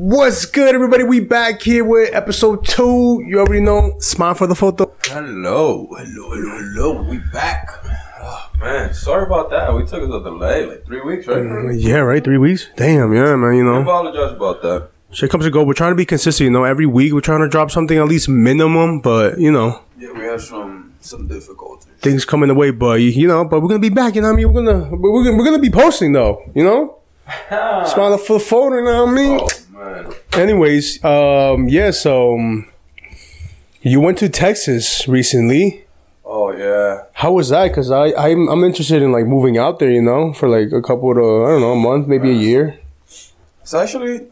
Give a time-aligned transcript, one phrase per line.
[0.00, 1.02] What's good, everybody?
[1.02, 3.20] We back here with episode two.
[3.26, 3.96] You already know.
[3.98, 4.94] Smile for the photo.
[5.06, 7.02] Hello, hello, hello, hello.
[7.02, 7.68] We back.
[8.22, 9.74] Oh, man, sorry about that.
[9.74, 11.38] We took a delay, like three weeks, right?
[11.38, 12.22] Uh, Yeah, right.
[12.22, 12.68] Three weeks.
[12.76, 13.12] Damn.
[13.12, 13.56] Yeah, man.
[13.56, 13.78] You know.
[13.80, 14.88] I apologize about that.
[15.10, 15.64] shit comes and go.
[15.64, 16.44] We're trying to be consistent.
[16.44, 19.00] You know, every week we're trying to drop something at least minimum.
[19.00, 21.88] But you know, Yeah, we had some some difficulties.
[22.02, 22.70] things coming in the way.
[22.70, 24.14] But you know, but we're gonna be back.
[24.14, 24.52] You know what I mean?
[24.52, 26.48] We're gonna we're gonna, we're gonna be posting though.
[26.54, 26.98] You know,
[27.48, 28.76] smile for the photo.
[28.76, 29.40] You know what I mean?
[29.42, 29.48] Oh
[29.78, 31.90] man, Anyways, um, yeah.
[31.90, 32.68] So um,
[33.82, 35.84] you went to Texas recently.
[36.24, 37.04] oh yeah.
[37.12, 37.72] How was that?
[37.74, 39.90] Cause I I'm I'm interested in like moving out there.
[39.90, 42.78] You know, for like a couple of I don't know a month, maybe a year.
[43.62, 44.26] It's actually.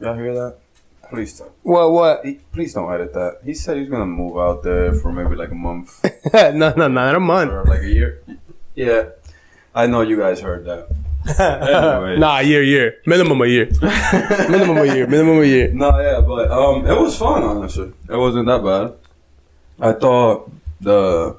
[0.00, 0.56] Y'all hear that?
[1.10, 1.52] Please don't.
[1.62, 2.24] What what?
[2.24, 3.38] He, please don't edit that.
[3.44, 6.02] He said he's gonna move out there for maybe like a month
[6.32, 7.52] no no not a month.
[7.52, 8.20] or like a year.
[8.74, 9.10] Yeah,
[9.74, 10.88] I know you guys heard that.
[11.24, 13.68] Nah, a year year minimum a year
[14.48, 15.72] minimum a year minimum a year.
[15.72, 17.42] No, yeah, but um, it was fun.
[17.42, 18.94] Honestly, it wasn't that bad.
[19.80, 21.36] I thought the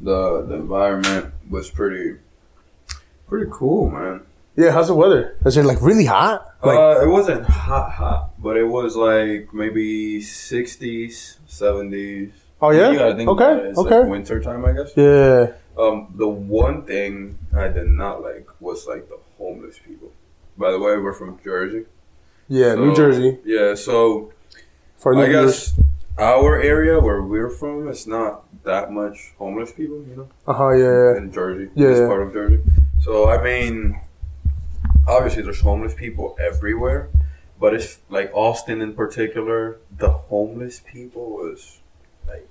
[0.00, 2.18] the the environment was pretty
[3.28, 4.22] pretty cool, man.
[4.56, 5.36] Yeah, how's the weather?
[5.46, 6.46] Is it like really hot?
[6.62, 12.32] Like uh, it wasn't hot, hot, but it was like maybe sixties, seventies.
[12.60, 13.68] oh yeah, You gotta think okay.
[13.70, 14.00] It's okay.
[14.00, 14.92] like winter time, I guess.
[14.96, 15.52] yeah.
[15.80, 20.12] Um, the one thing I did not like was like the homeless people.
[20.58, 21.86] By the way, we're from Jersey.
[22.48, 23.38] Yeah, New Jersey.
[23.44, 24.32] Yeah, so
[24.98, 25.72] For I New Year's.
[25.72, 25.80] guess
[26.18, 30.70] our area where we're from, it's not that much homeless people, you know, Uh huh.
[30.72, 31.16] Yeah.
[31.16, 31.88] in Jersey, Yeah.
[31.88, 32.60] this part of Jersey.
[33.00, 33.98] So I mean,
[35.08, 37.08] obviously there's homeless people everywhere,
[37.58, 39.78] but it's like Austin in particular.
[39.96, 41.78] The homeless people was
[42.28, 42.46] like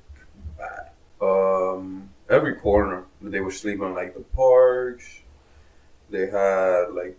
[0.57, 0.89] bad.
[1.21, 5.19] Um, every corner they were sleeping like the parks.
[6.09, 7.17] They had like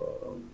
[0.00, 0.50] um,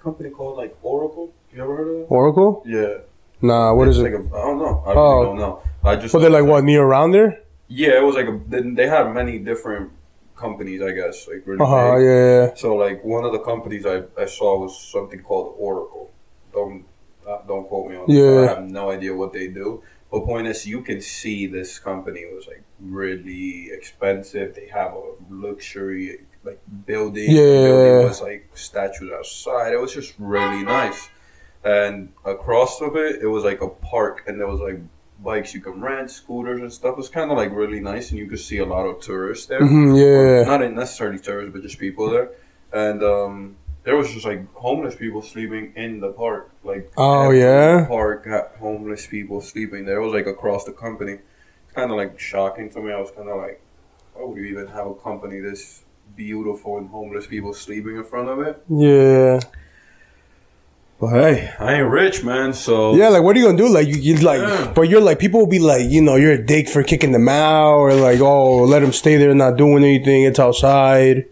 [0.00, 1.32] company called like Oracle.
[1.52, 2.04] You ever heard of that?
[2.08, 2.62] Oracle?
[2.66, 2.98] Yeah.
[3.40, 3.74] Nah.
[3.74, 4.12] What is It's it?
[4.12, 4.82] Like a, I don't know.
[4.86, 5.14] I Oh.
[5.14, 5.62] really don't know.
[5.82, 6.12] I just.
[6.12, 7.40] So they're like what near around there?
[7.68, 8.40] Yeah, it was like a.
[8.48, 9.90] They, they had many different
[10.36, 11.26] companies, I guess.
[11.28, 11.96] Like really Uh huh.
[11.96, 12.04] big.
[12.06, 12.54] Yeah.
[12.54, 16.10] So like one of the companies I, I saw was something called Oracle.
[16.52, 16.84] Don't
[17.28, 18.04] uh, don't quote me on.
[18.10, 18.14] it.
[18.14, 18.42] Yeah.
[18.42, 19.82] I have no idea what they do.
[20.14, 24.54] But point is, you can see this company was like really expensive.
[24.54, 27.30] They have a luxury like building.
[27.30, 27.42] Yeah.
[27.42, 29.72] The building was like statues outside.
[29.72, 31.08] It was just really nice.
[31.64, 34.78] And across of it, it was like a park, and there was like
[35.22, 36.92] bikes you can rent, scooters and stuff.
[36.92, 39.46] It was kind of like really nice, and you could see a lot of tourists
[39.46, 39.60] there.
[39.66, 40.42] hmm Well, yeah.
[40.44, 42.30] not necessarily tourists, but just people there.
[42.72, 46.50] And um, there was just like homeless people sleeping in the park.
[46.64, 47.84] Like Oh, yeah?
[47.86, 49.98] park had homeless people sleeping there.
[49.98, 51.12] It was like across the company.
[51.66, 52.92] It's kind of like shocking to me.
[52.92, 53.60] I was kind of like,
[54.14, 55.82] why would you even have a company this
[56.16, 58.62] beautiful and homeless people sleeping in front of it?
[58.68, 59.40] Yeah.
[61.00, 62.54] But hey, I ain't rich, man.
[62.54, 63.68] So Yeah, like what are you gonna do?
[63.68, 64.72] Like you, you like, Yeah.
[64.74, 67.28] but you're like people will be like, you know, you're a dick for kicking them
[67.28, 70.22] out, or like, oh, let them stay there, not doing anything.
[70.22, 71.26] It's outside.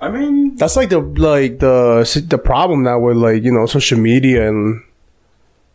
[0.00, 3.98] I mean, That's like the like the the problem now with like you know social
[3.98, 4.82] media and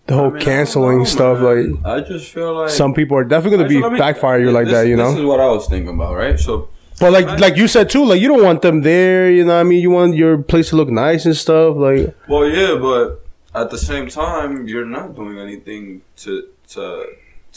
[0.07, 1.40] the whole I mean, canceling know, stuff.
[1.40, 1.73] man.
[1.84, 4.66] Like I just feel like some people are definitely gonna be me- backfire you like
[4.66, 5.19] this- that, you This know.
[5.19, 6.39] is what I was thinking about, right?
[6.39, 6.69] So
[7.00, 9.29] But like like you said too, like you don't want them there.
[9.31, 11.75] You know, what I mean, you want your place to look nice and stuff.
[11.78, 13.23] Like Well, yeah, but
[13.56, 16.31] at the same time, you're not doing anything to
[16.73, 16.84] to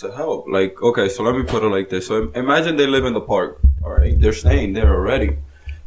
[0.01, 0.47] to help.
[0.49, 3.21] Like, okay, so let me put it like this: so imagine they live in the
[3.35, 3.59] park.
[3.85, 5.37] All right, they're staying there already,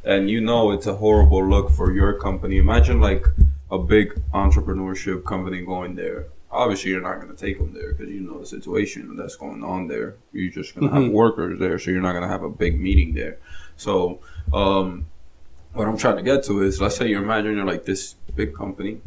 [0.05, 2.57] and you know it's a horrible look for your company.
[2.57, 3.25] Imagine like
[3.71, 6.27] a big entrepreneurship company going there.
[6.51, 9.63] Obviously, you're not going to take them there because you know the situation that's going
[9.63, 10.15] on there.
[10.31, 12.79] You're just going to have workers there, so you're not going to have a big
[12.79, 13.39] meeting there.
[13.75, 14.19] So,
[14.53, 15.07] um,
[15.73, 18.55] what I'm trying to get to is, let's say you imagine you're like this big
[18.55, 19.01] company,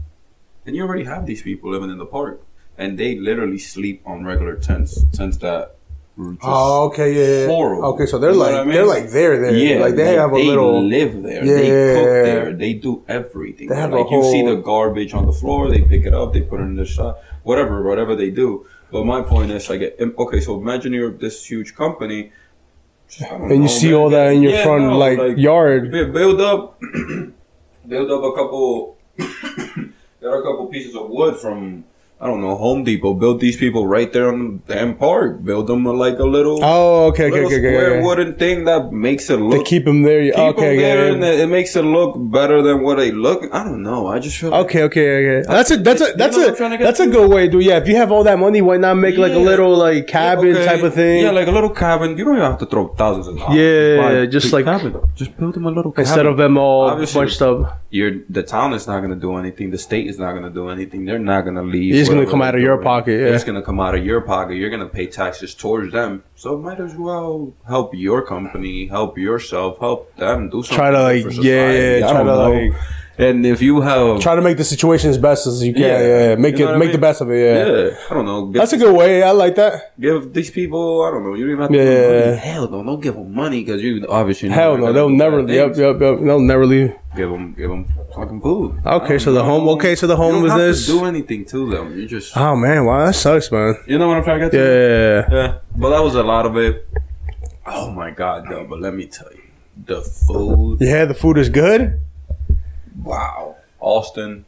[0.66, 2.42] and you already have these people living in the park,
[2.76, 5.76] and they literally sleep on regular tents, tents that
[6.18, 7.46] were just oh, okay, yeah, yeah.
[7.46, 7.84] horrible.
[7.94, 8.72] Okay, so they're You like I mean?
[8.74, 9.54] they're like there, there.
[9.56, 10.82] yeah, like they have a they little.
[10.82, 11.44] live there.
[11.44, 11.54] Yeah.
[11.54, 12.52] They cook there.
[12.54, 13.68] They do everything.
[13.68, 16.32] They have like a you see the garbage on the floor, they pick it up,
[16.32, 18.66] they put it in the shop, whatever, whatever they do.
[18.90, 22.32] But my point is, like, okay, so imagine you're this huge company,
[23.20, 25.90] And you know, see man, all that in your yeah, front no, like, yard.
[25.90, 26.80] Build up
[27.88, 31.84] build up a couple got a couple pieces of wood from
[32.20, 33.14] I don't know, Home Depot.
[33.14, 35.44] Build these people right there on the damn park.
[35.44, 38.02] Build them like a little, Oh, okay, okay, little okay, square okay.
[38.04, 39.64] wooden thing that makes it To look.
[39.66, 40.24] keep them there.
[40.24, 41.14] keep okay, them there okay.
[41.14, 43.44] and it makes it look better than what they look.
[43.54, 44.08] I don't know.
[44.08, 45.46] I just feel like Okay, okay, okay.
[45.46, 47.30] That's a that's a that's a what a I'm trying to get that's a good
[47.30, 47.62] way, dude.
[47.62, 50.56] Yeah, if you have all that money, why not make like a little like cabin
[50.56, 51.22] Okay, type of thing?
[51.22, 52.18] Yeah, like a little cabin.
[52.18, 53.56] You don't even have to throw thousands of dollars.
[53.56, 54.96] Yeah, just like- cabin.
[55.14, 56.06] just build them a little cabin.
[56.08, 59.70] Instead of them all Obviously, bunched up, You're the town is not gonna do anything.
[59.70, 61.04] The state is not gonna do anything.
[61.04, 61.94] They're not gonna leave.
[61.94, 63.34] It's gonna come out of your pocket, yeah.
[63.34, 64.54] It's gonna come out of your pocket.
[64.54, 66.22] You're gonna pay taxes towards them.
[66.34, 70.76] So might as well help your company, help yourself, help them do something.
[70.76, 72.00] Try to, like, yeah, society.
[72.00, 72.50] yeah, try to, know.
[72.52, 72.74] like-
[73.20, 75.82] And if you have, try to make the situation as best as you can.
[75.82, 76.34] Yeah, Yeah.
[76.36, 77.38] make You know it make I the best of it.
[77.42, 78.52] Yeah, yeah, I don't know.
[78.52, 79.24] That's a good way.
[79.24, 79.98] I like that.
[79.98, 82.26] give these people, I don't know, you don't even have to Yeah, give them yeah,
[82.26, 82.36] money.
[82.36, 85.40] Hell no, don't give them money because you obviously Hell no, they'll never.
[85.40, 86.20] Yep, yep, yep.
[86.20, 86.94] They'll never leave.
[87.16, 88.80] Give them, give them fucking food.
[88.86, 89.68] Okay, so the home.
[89.70, 90.86] Okay, so the home homelessness.
[90.86, 91.98] to do anything to them.
[91.98, 93.74] You just, Oh man, wow, that sucks, man.
[93.88, 95.26] you know what I'm trying to get to?
[95.28, 96.86] Yeah, Yeah, but that was a lot of it.
[97.66, 98.64] Oh my god, though.
[98.70, 99.42] But let me tell you,
[99.86, 100.78] the food.
[100.80, 101.04] yeah.
[101.04, 102.00] The food is good.
[103.02, 104.44] Wow, Austin.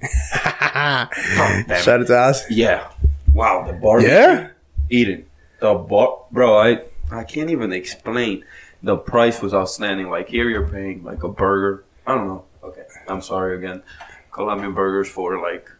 [0.32, 1.08] Shout
[2.00, 2.50] out to us.
[2.50, 2.90] Yeah.
[3.32, 4.10] Wow, the barbecue.
[4.12, 4.48] Yeah.
[4.90, 5.26] Eating
[5.60, 6.58] the bar, bro.
[6.58, 8.44] I I can't even explain.
[8.82, 10.10] The price was outstanding.
[10.10, 11.84] Like here, you're paying like a burger.
[12.06, 12.44] I don't know.
[12.62, 13.82] Okay, I'm sorry again.
[14.30, 15.70] Colombian burgers for like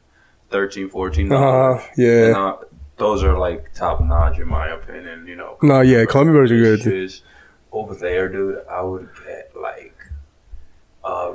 [0.50, 1.82] 13 14 Uh, dollars.
[1.96, 2.26] yeah.
[2.26, 2.56] And, uh,
[2.96, 5.26] those are like top notch in my opinion.
[5.26, 5.58] You know.
[5.62, 7.14] No, yeah, Colombian burgers are good.
[7.72, 9.93] Over there, dude, I would get like
[11.04, 11.34] uh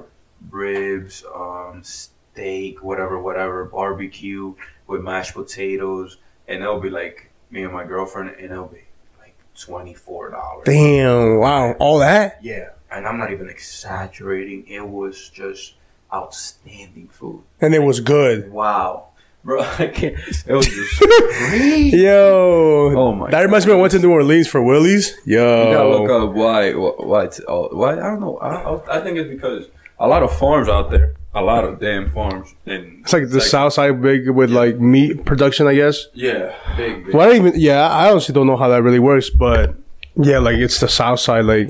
[0.49, 4.53] ribs, um, steak, whatever, whatever, barbecue
[4.87, 6.17] with mashed potatoes,
[6.47, 8.83] and it'll be like me and my girlfriend, and it'll be
[9.19, 10.65] like twenty four dollars.
[10.65, 12.39] Damn, wow, all that.
[12.41, 14.67] Yeah, and I'm not even exaggerating.
[14.67, 15.75] It was just
[16.13, 17.43] outstanding food.
[17.61, 18.51] And it was good.
[18.51, 19.08] Wow,
[19.43, 20.15] bro, I can't.
[20.47, 21.01] It was just.
[21.93, 22.93] Yo.
[22.95, 23.73] Oh my That reminds me.
[23.73, 25.15] I went to New Orleans for Willie's.
[25.25, 26.27] You gotta look Yo.
[26.29, 26.71] up why.
[26.73, 27.23] wh- Why?
[27.25, 27.93] It's, oh, why?
[27.93, 28.37] I don't know.
[28.37, 29.67] I, I, I think it's because
[29.99, 31.15] a lot of farms out there.
[31.35, 32.55] A lot of damn farms.
[32.65, 36.07] And It's like the south side big with like meat production, I guess.
[36.13, 37.05] Yeah, big.
[37.05, 37.13] big.
[37.13, 37.59] Well, I don't even.
[37.61, 39.75] Yeah, I honestly don't know how that really works, but
[40.15, 41.45] yeah, like it's the south side.
[41.45, 41.69] Like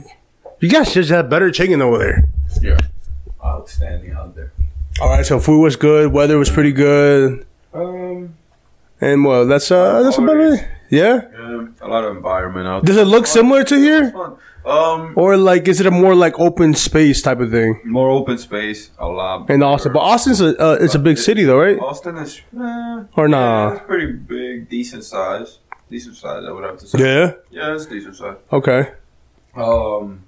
[0.62, 2.30] you guys just have better chicken over there.
[2.62, 2.78] Yeah,
[3.44, 4.54] outstanding out there.
[5.02, 8.36] All right, so food was good, weather was pretty good, Um,
[9.02, 10.68] and well, that's uh, that's about it.
[10.90, 11.22] Yeah.
[11.32, 14.12] yeah, a lot of environment out Does it look similar to here.
[14.66, 17.80] Um, or like is it a more like open space type of thing?
[17.86, 19.50] more open space, a lot.
[19.50, 21.80] In Austin, but Austin's a uh, it's a big city though, right?
[21.80, 26.44] Austin is eh, Or yeah, it's pretty big, decent size, decent size.
[26.46, 27.00] I would have to say.
[27.00, 27.34] Yeah.
[27.52, 28.38] yeah, it's decent size.
[28.52, 28.92] Okay.
[29.56, 30.24] Um,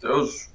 [0.00, 0.48] there was.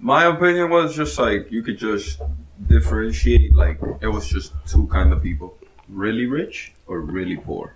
[0.00, 2.20] My opinion was just like you could just
[2.66, 3.54] differentiate.
[3.54, 5.56] Like it was just two kind of people:
[5.88, 7.74] really rich or really poor.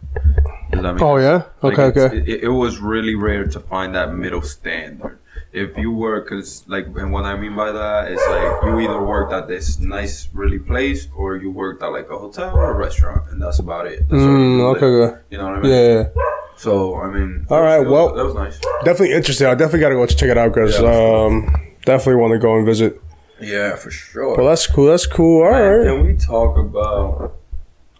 [0.73, 1.43] Does that make Oh yeah.
[1.63, 2.01] like, Okay.
[2.07, 2.17] Okay.
[2.33, 5.19] It, it was really rare to find that middle standard.
[5.53, 9.03] If you were, cause like, and what I mean by that is like you either
[9.03, 12.75] worked at this nice, really place, or you worked at like a hotel or a
[12.75, 13.99] restaurant, and that's about it.
[14.09, 14.87] That's Mm, okay.
[14.87, 15.19] Okay.
[15.29, 15.73] You know what I mean?
[15.73, 16.09] Yeah.
[16.57, 17.47] So I mean.
[17.51, 18.59] All right, was- well- that was nice.
[18.85, 19.47] Definitely interesting.
[19.47, 20.89] I definitely got to go check it out because Yeah.
[20.89, 22.99] um, definitely want to go and visit.
[23.41, 24.37] Yeah, for sure.
[24.37, 24.87] Well, that's cool.
[24.87, 25.45] That's cool.
[25.45, 25.87] All Man, right.
[25.87, 27.35] Can we talk about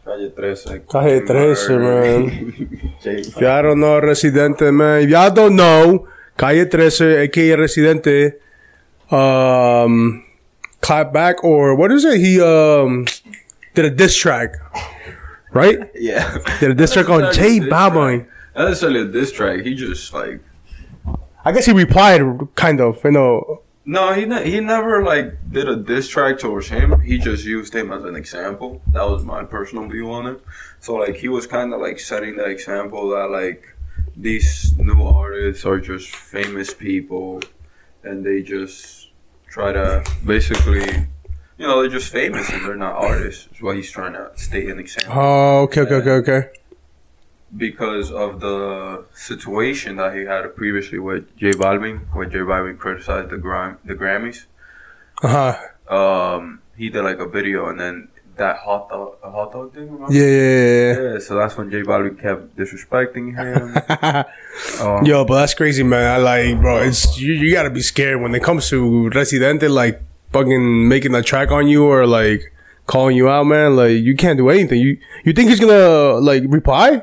[0.05, 0.83] Calle 13?
[0.89, 2.99] Calle 13, man.
[3.05, 5.03] If y'all don't know Residente, man.
[5.03, 8.33] If y'all don't know, Calle 13, aka Residente,
[9.11, 10.25] um,
[10.81, 12.21] clap back or what is it?
[12.21, 13.07] He um
[13.75, 14.55] did a diss track,
[15.53, 15.79] right?
[15.95, 16.39] yeah.
[16.61, 18.27] Did a diss track on Not J necessarily a diss Balvin.
[18.55, 19.61] Not necessarily a diss track.
[19.61, 20.41] He just like
[21.45, 22.23] I guess he replied,
[22.55, 23.63] kind of, you know.
[23.85, 27.01] No, he ne- he never like did a diss track towards him.
[27.01, 28.81] He just used him as an example.
[28.93, 30.41] That was my personal view on it.
[30.81, 33.75] So like he was kind of like setting the example that like
[34.17, 37.41] these new artists are just famous people,
[38.03, 39.09] and they just
[39.49, 41.09] try to basically.
[41.59, 43.47] You know, they're just famous and they're not artists.
[43.55, 45.13] Is what he's trying to state an example.
[45.15, 46.49] Oh, okay, okay, okay, okay.
[47.57, 53.31] Because of the situation that he had previously with J Balvin, where J Balvin criticized
[53.31, 54.45] the Gram- the Grammys.
[55.23, 55.55] Uh
[55.89, 55.95] huh.
[55.95, 59.91] Um, he did like a video, and then that hot dog, hot dog thing.
[59.91, 60.13] Remember?
[60.13, 64.25] Yeah, yeah, Yeah, so that's when J Balvin kept disrespecting him.
[64.81, 66.05] Um, Yo, but that's crazy, man.
[66.11, 66.83] I like, bro.
[66.83, 67.33] It's you.
[67.33, 71.69] You gotta be scared when it comes to Residente, like fucking making a track on
[71.69, 72.53] you or like
[72.87, 73.77] calling you out, man.
[73.77, 74.81] Like you can't do anything.
[74.81, 77.03] You you think he's gonna like reply?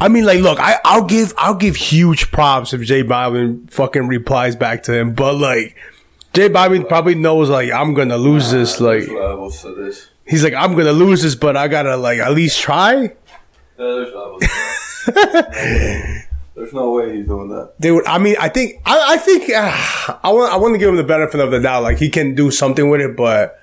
[0.00, 4.08] I mean, like, look, I I'll give I'll give huge props if J Balvin fucking
[4.08, 5.76] replies back to him, but like.
[6.32, 8.80] J Balvin probably knows like I'm gonna lose this.
[8.80, 10.10] Like levels to this.
[10.28, 13.12] he's like I'm gonna lose this, but I gotta like at least try.
[13.76, 14.40] There's levels.
[14.42, 14.48] to
[15.12, 16.26] that.
[16.54, 17.72] There's no way he's doing that.
[17.80, 20.88] Dude, I mean, I think I, I think uh, I want I want to give
[20.88, 21.82] him the benefit of the doubt.
[21.82, 23.60] Like he can do something with it, but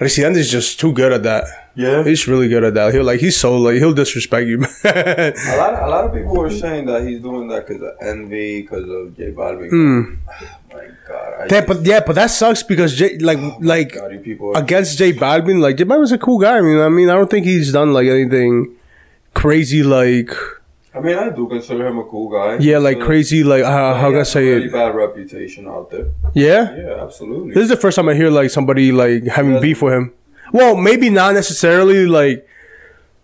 [0.00, 1.63] Residente is just too good at that.
[1.76, 2.04] Yeah.
[2.04, 2.94] He's really good at that.
[2.94, 4.58] He'll like he's so like he'll disrespect you.
[4.58, 4.68] man.
[4.84, 8.62] A lot, a lot of people were saying that he's doing that because of envy,
[8.62, 9.70] because of J Balvin.
[9.70, 10.14] Hmm.
[10.72, 14.12] My God, I yeah, but yeah, but that sucks because J, like like God.
[14.56, 16.58] Against J Balvin, like J Balvin's a cool guy.
[16.58, 18.76] I mean, I mean, I don't think he's done like anything
[19.34, 19.82] crazy.
[19.82, 20.30] Like
[20.94, 22.58] I mean, I do consider him a cool guy.
[22.62, 23.42] yeah, like So- crazy.
[23.42, 24.72] Like uh, how can I say really it?
[24.72, 26.06] bad reputation out there.
[26.34, 26.74] Yeah.
[26.76, 27.54] Yeah, absolutely.
[27.54, 30.12] This is the first time I hear like somebody like having beef with him.
[30.52, 32.46] Well, maybe not necessarily like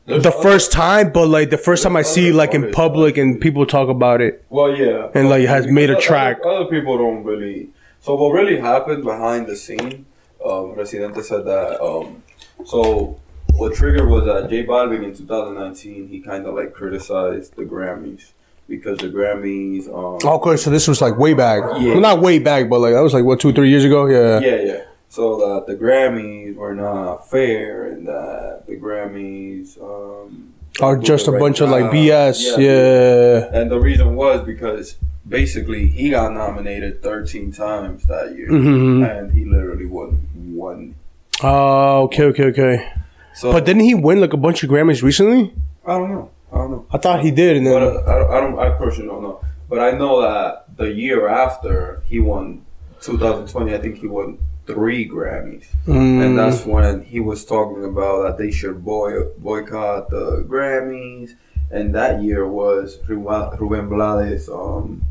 [0.07, 2.55] There's the other- first time, but like the first time I There's see other like
[2.55, 4.45] in artists, public and people talk about it.
[4.51, 6.39] Well, yeah, And, like, has made a Other- track.
[6.45, 7.69] Other people don't really.
[8.01, 10.07] So what really happened behind the scene?
[10.45, 11.83] Um, Residente said that.
[11.83, 12.23] Um,
[12.65, 13.19] so
[13.57, 18.33] what triggered was that J Balvin in 2019 he kind of like criticized the Grammys
[18.69, 19.87] because the Grammys.
[19.89, 21.63] Um, Okay, so this was like way back.
[21.79, 21.93] Yeah.
[21.93, 24.07] Well, not way back, but like that was like what two, three years ago.
[24.07, 24.41] Yeah.
[24.41, 24.81] Yeah, yeah.
[25.11, 31.33] So that the Grammys were not fair, and that the Grammys um, Or just a
[31.33, 31.87] right bunch of like.
[31.91, 32.57] BS.
[32.57, 33.51] Yeah.
[33.53, 34.95] And the reason was because
[35.29, 39.03] basically he got nominated 13 times that year, Mhm.
[39.05, 40.11] and he literally won
[40.55, 40.95] one.
[41.43, 42.89] Oh, okay, okay, okay.
[43.35, 45.53] So, But didn't he win like a bunch of Grammys recently?
[45.85, 46.31] I don't know.
[46.53, 46.87] I don't know.
[46.93, 48.59] I thought he did, and But then uh, I, don't- I don't.
[48.61, 49.41] I personally don't know.
[49.69, 52.63] But I know that the year after he won
[53.01, 55.67] 2020, I think he won three Grammys.
[55.87, 61.35] Mm, and that's when he was talking about that they should boy, boycott the Grammys,
[61.71, 65.03] and that year was Ruben Blades' um,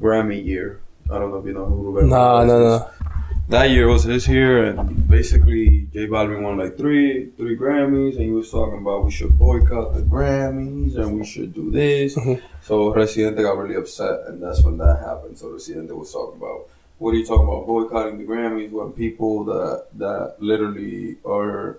[0.00, 0.80] Grammy year.
[1.10, 2.80] I don't know if you know who Ruben nah, Blades no, is.
[2.80, 2.90] no.
[3.48, 8.24] That year was his year, and basically J Balvin won like three three Grammys, and
[8.24, 12.16] he was talking about we should boycott the Grammys and we should do this.
[12.16, 12.40] Mhm.
[12.62, 15.36] So Residente got really upset, and that's when that happened.
[15.36, 16.68] So Residente was talking about
[16.98, 21.78] what are you talking about boycotting the Grammys when people that that literally are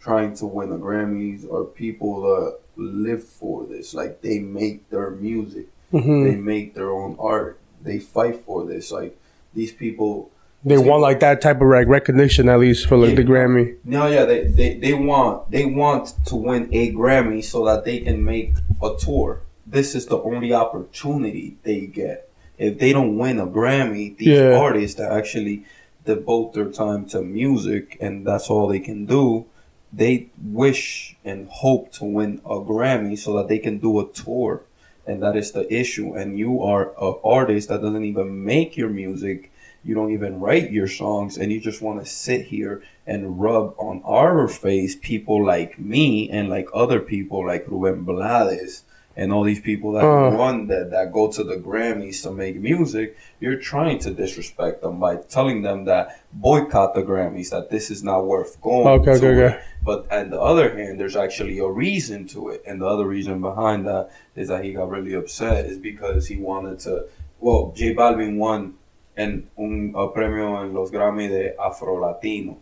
[0.00, 5.10] trying to win the Grammys are people that live for this, like they make their
[5.10, 6.24] music, Mhm.
[6.24, 9.16] they make their own art, they fight for this, like
[9.54, 10.30] these people
[10.66, 13.16] They want like that type of like recognition at least for like Yeah.
[13.16, 13.76] the Grammy.
[13.84, 17.98] No, yeah, they, they, they want they want to win a Grammy so that they
[18.00, 19.40] can make a tour.
[19.66, 22.28] This is the only opportunity they get.
[22.58, 24.56] If they don't win a Grammy, these Yeah.
[24.58, 25.64] artists that actually
[26.04, 29.46] devote their time to music and that's all they can do,
[29.92, 34.62] they wish and hope to win a Grammy so that they can do a tour.
[35.06, 36.14] And that is the issue.
[36.14, 39.50] And you are an artist that doesn't even make your music.
[39.84, 43.74] You don't even write your songs, and you just want to sit here and rub
[43.76, 48.83] on our face people like me and like other people like Ruben Blades
[49.16, 50.30] and all these people that Uh.
[50.36, 53.16] won that that go to the Grammys to make music.
[53.40, 58.02] You're trying to disrespect them by telling them that boycott the Grammys, that this is
[58.02, 58.86] not worth going.
[58.86, 59.28] Okay, to.
[59.28, 59.60] okay, okay.
[59.84, 63.40] But on the other hand, there's actually a reason to it, and the other reason
[63.40, 67.04] behind that is that he got really upset is because he wanted to.
[67.40, 68.74] Well, J Balvin won
[69.16, 72.56] en un a premio en los Grammy de Afro Latino,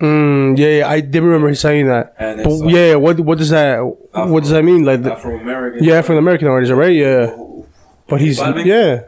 [0.00, 2.14] Mm, yeah, yeah, I did remember saying that.
[2.18, 4.84] and But like yeah, what what does that what does that mean?
[4.84, 5.84] Like the, Afro American.
[5.84, 6.94] yeah, African American artist, right?
[6.94, 7.36] Yeah,
[8.08, 8.64] but he's Balvin?
[8.64, 9.02] yeah,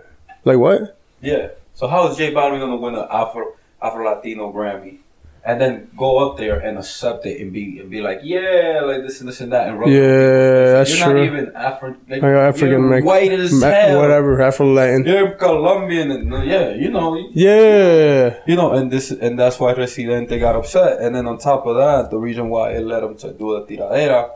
[0.44, 0.98] like what?
[1.22, 1.48] Yeah.
[1.74, 4.98] So how is J Balvin gonna win an Afro Afro Latino Grammy?
[5.44, 9.02] And then go up there and accept it and be and be like, yeah, like
[9.02, 10.96] this and this and that and rub it in Yeah, that's.
[10.96, 11.14] You're true.
[11.14, 14.00] not even Afro, like, African you're American, white as Ma- hell.
[14.00, 15.04] whatever, Afro Latin.
[15.04, 19.72] You're Colombian and uh, yeah, you know, Yeah, you know, and this and that's why
[19.72, 21.00] Residente got upset.
[21.00, 23.66] And then on top of that, the reason why it led him to do the
[23.66, 24.30] tiradera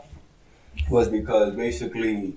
[0.90, 2.34] was because basically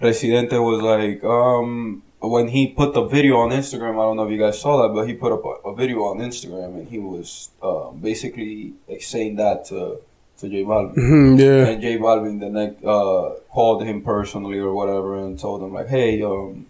[0.00, 4.32] Residente was like, um, when he put the video on Instagram, I don't know if
[4.32, 6.98] you guys saw that, but he put up a, a video on Instagram and he
[6.98, 10.00] was um, basically like, saying that to
[10.38, 10.94] to J Balvin.
[10.96, 11.68] Mhm, yeah.
[11.68, 15.88] And J Balvin the next uh, called him personally or whatever and told him like,
[15.88, 16.66] hey, um,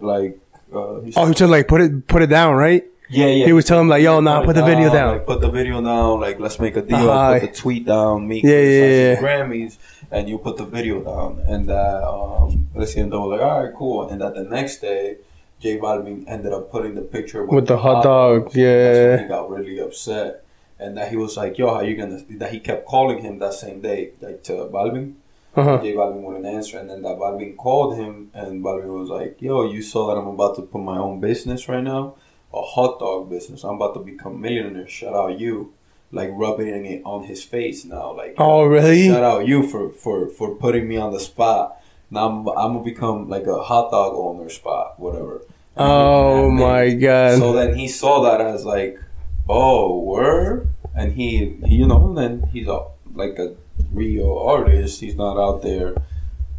[0.00, 0.38] like.
[0.74, 2.84] Uh, he Oh, he said like put it put it down, right?
[3.12, 3.44] yeah, yeah.
[3.46, 5.16] He was telling him like, yo, nah, it put the video down.
[5.16, 6.20] Like, put the video down.
[6.20, 7.10] Like, let's make a deal.
[7.10, 7.38] Uh-huh.
[7.40, 8.26] Put the tweet down.
[8.26, 9.20] Me, Yeah, yeah, yeah.
[9.20, 9.76] Grammys,
[10.12, 11.42] and you put the video down.
[11.48, 14.08] And that um, Residente was like, all right, cool.
[14.08, 15.16] And that the next day,
[15.58, 19.22] J Balvin ended up putting the picture with, With the hot dog, when yeah.
[19.22, 20.44] he got really upset,
[20.78, 22.20] and that he was like, yo, how you gonna?
[22.30, 25.14] That he kept calling him that same day, like to Balvin.
[25.54, 25.78] Uh-huh.
[25.82, 29.70] J Balvin wouldn't answer, and then that Balvin called him, and Balvin was like, "Yo,
[29.70, 32.16] you saw that I'm about to put my own business right now.
[32.54, 33.64] a hot dog business.
[33.64, 34.86] I'm about to become millionaire.
[34.86, 35.72] Shout out you,
[36.12, 38.14] like rubbing it on his face now.
[38.16, 39.08] Like Oh, really?
[39.08, 41.80] shout out you for for for putting me on the spot.
[42.10, 45.42] Now I'm I'm gonna become like a hot dog owner spot, whatever.
[45.76, 47.38] Oh And then- my god.
[47.38, 49.00] So then he saw that as like,
[49.48, 53.54] oh, word, and he, he you know, then he's a, like a
[53.90, 55.00] real artist.
[55.00, 55.94] He's not out there,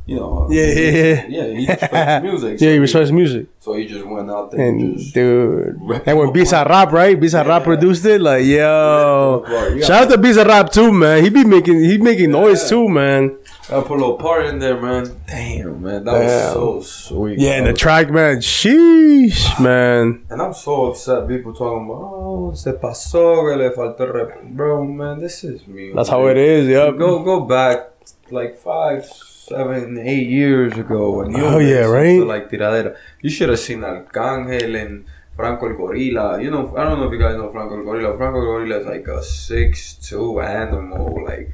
[0.05, 0.47] you know.
[0.49, 1.25] Yeah, yeah, yeah.
[1.29, 2.59] Yeah, he respects music.
[2.59, 3.45] so yeah, he respects music.
[3.59, 5.67] So he just went out there and, And dude,
[6.05, 6.67] and when Bisa.
[6.67, 7.17] Rap, right?
[7.19, 7.59] Bizarrap Yeah.
[7.59, 8.19] produced it.
[8.21, 11.23] Like, yo, Yeah, shout out to Bizarrap too, man.
[11.23, 13.37] He be making, he making noise too, man.
[13.71, 15.05] I put a little part in there, man.
[15.25, 16.23] Damn, man, that Damn.
[16.59, 17.39] was so sweet.
[17.39, 18.37] Yeah, and the track, man.
[18.39, 20.25] Sheesh, man.
[20.29, 21.27] And I'm so upset.
[21.29, 24.43] People talking about, oh, se pasó, que le faltó rep.
[24.43, 25.93] Bro, man, this is me.
[25.95, 26.67] That's how it is.
[26.67, 26.97] Yep.
[26.97, 27.91] Go go back
[28.31, 29.05] like five,
[29.47, 32.19] seven, eight years ago when you Oh, yeah, right?
[32.25, 32.95] like tiradera.
[33.21, 36.41] You should have seen Arcángel and Franco el Gorila.
[36.43, 38.17] You know, I don't know if you guys know Franco el Gorila.
[38.17, 41.51] Franco el Gorila is like a six two animal, like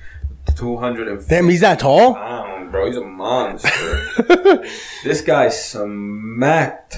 [0.56, 2.16] two hundred and Damn, he's that tall.
[2.16, 2.86] pound, bro.
[2.88, 4.08] He's a monster.
[5.04, 6.98] this guy smacked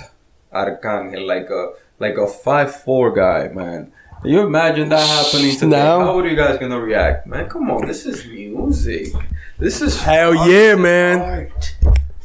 [0.54, 3.92] Arcángel like a like a five four guy, man.
[4.22, 5.70] Can you imagine that happening today?
[5.70, 6.00] No.
[6.02, 7.50] How are you guys gonna react, man?
[7.50, 9.08] Come on, this is music.
[9.58, 10.50] This is Hell art.
[10.50, 11.20] yeah, man.
[11.20, 11.76] art.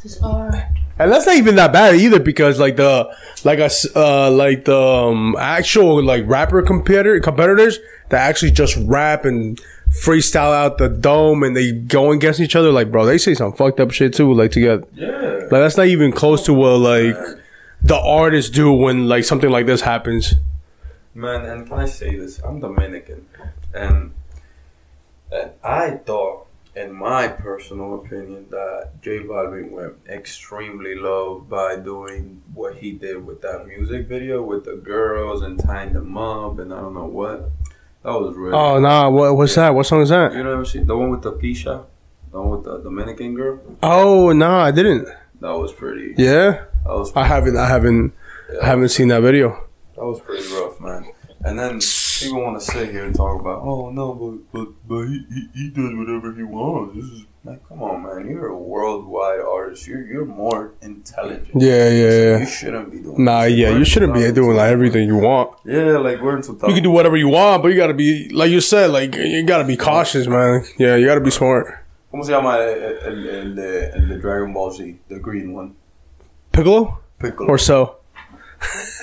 [0.03, 0.55] This is art.
[0.99, 3.11] And that's not even that bad either, because like the
[3.45, 7.79] like a s- uh like the um, actual like rapper competitor competitors
[8.11, 12.73] that actually just rap and freestyle out the dome and they go against each other.
[12.73, 14.33] Like, bro, they say some fucked up shit too.
[14.33, 14.85] Like together.
[14.95, 15.11] Yeah.
[15.11, 17.15] like that's not even close to what like
[17.83, 20.35] the artists do when like something like this happens.
[21.17, 22.41] Man, and can I say this?
[22.45, 23.27] I'm Dominican,
[23.73, 24.13] and,
[25.33, 32.43] and I thought, in my personal opinion, that J Balvin went extremely low by doing
[32.53, 36.71] what he did with that music video with the girls and tying them up, and
[36.71, 37.51] I don't know what.
[38.03, 38.53] That was really.
[38.53, 39.75] Oh nah, what what's that?
[39.75, 40.35] What song is that?
[40.35, 41.87] You never see the one with Tokischa,
[42.31, 43.59] the one with the Dominican girl.
[43.83, 45.09] Oh nah, I didn't.
[45.41, 46.15] That was pretty.
[46.19, 47.11] Yeah, That was.
[47.17, 47.57] I haven't.
[47.57, 48.13] I haven't.
[48.63, 49.66] I haven't seen that video.
[49.97, 51.07] That was pretty rough, man.
[51.45, 51.81] And then
[52.21, 55.49] people want to sit here and talk about, oh no, but but but he, he,
[55.55, 56.97] he does whatever he wants.
[56.97, 58.29] This is like, come on, man.
[58.29, 59.87] You're a worldwide artist.
[59.87, 61.49] You're you're more intelligent.
[61.55, 62.39] Yeah, yeah, So yeah.
[62.41, 63.25] You shouldn't be doing.
[63.25, 65.59] Nah, yeah, you shouldn't be doing like everything you want.
[65.65, 66.69] Yeah, like we're in 2000.
[66.69, 69.45] You can do whatever you want, but you gotta be like you said, like you
[69.47, 70.65] gotta be cautious, man.
[70.79, 71.67] Yeah, you gotta be smart.
[72.13, 74.99] ¿Cómo se llama el, el, el, el Dragon Ball Z?
[75.09, 75.75] The green one.
[76.53, 77.49] Piccolo Piccolo.
[77.49, 77.97] or so.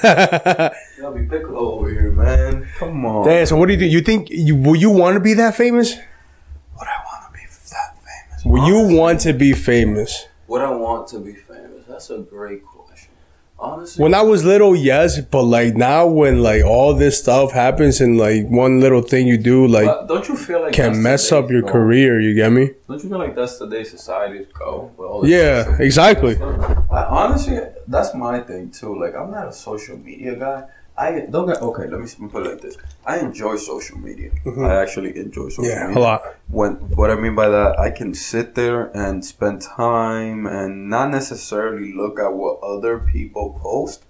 [1.04, 2.66] Gotta be Piccolo over here, man.
[2.78, 3.28] Come on.
[3.28, 3.46] Damn.
[3.46, 3.92] So what do you think?
[3.92, 5.96] You think you will you want to be that famous?
[5.96, 8.46] Would I want to be that famous?
[8.46, 10.28] Will you want to be famous?
[10.48, 11.84] Would I want to be famous?
[11.90, 13.12] That's a great question.
[13.60, 14.02] Honestly.
[14.02, 18.18] When I was little, yes, but like now, when like all this stuff happens and
[18.18, 21.52] like one little thing you do, like But don't you feel like can mess up
[21.52, 21.68] your go?
[21.74, 22.22] career.
[22.22, 22.72] You get me?
[22.88, 24.90] Don't you feel like that's the day societies go?
[24.96, 26.38] with all this Yeah, exactly.
[26.38, 28.98] I, honestly, that's my thing too.
[28.98, 30.64] Like, I'm not a social media guy.
[30.96, 31.88] I don't get okay.
[31.88, 34.32] Let me put it like this: I enjoy social media.
[34.46, 35.70] I actually enjoy social Mm-hmm.
[35.80, 36.00] Yeah, media.
[36.00, 36.22] a lot.
[36.50, 41.10] When what I mean by that, I can sit there and spend time and not
[41.10, 44.04] necessarily look at what other people post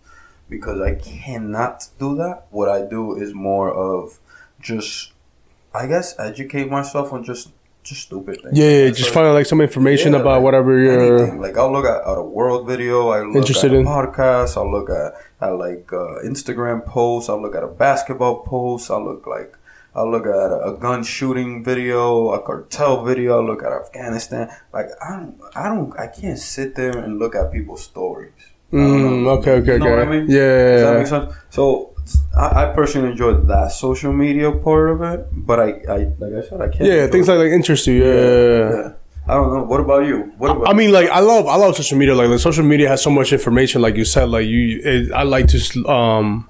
[0.49, 2.47] because I cannot do that.
[2.51, 4.19] What I do is more of
[4.59, 5.13] just,
[5.73, 7.49] I guess, educate myself on just
[7.83, 8.57] just stupid things.
[8.57, 11.19] Yeah, yeah just like- find like some information Yeah, about like whatever you're.
[11.19, 11.41] anything.
[11.41, 13.09] Like I'll look at, at a world video.
[13.09, 13.85] I look Interested at a in.
[13.85, 14.57] podcast.
[14.57, 17.29] I'll look at, at like uh, Instagram posts.
[17.29, 18.89] I'll look at a basketball post.
[18.91, 19.53] I'll look like
[19.95, 23.37] I'll look at a, a gun shooting video, a cartel video.
[23.39, 24.49] I'll look at Afghanistan.
[24.73, 28.31] Like I don't, I don't, I can't sit there and look at people's stories.
[28.71, 29.95] Mm, okay, okay, You know okay.
[29.97, 30.25] what I mean?
[30.27, 30.37] Yeah.
[30.71, 31.33] Does that make sense?
[31.51, 31.92] So
[32.35, 36.47] I, I personally enjoy that social media part of it, but I, I like I
[36.47, 36.85] said, I can't.
[36.85, 38.03] Yeah, things like like interest you.
[38.03, 38.69] Yeah.
[38.69, 38.93] yeah.
[39.25, 39.63] I don't know.
[39.63, 40.33] What about you?
[40.37, 40.67] What about?
[40.69, 42.13] I mean, like I love I love social media.
[42.13, 43.81] Like, like social media has so much information.
[43.81, 46.49] Like you said, like you, it, I like to um,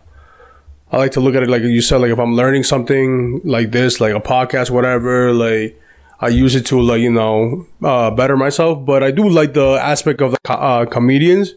[0.91, 1.97] I like to look at it like you said.
[1.97, 5.79] Like if I'm learning something like this, like a podcast, whatever, like
[6.19, 8.83] I use it to like you know uh, better myself.
[8.85, 11.53] But I do like the aspect of the co- uh, comedians.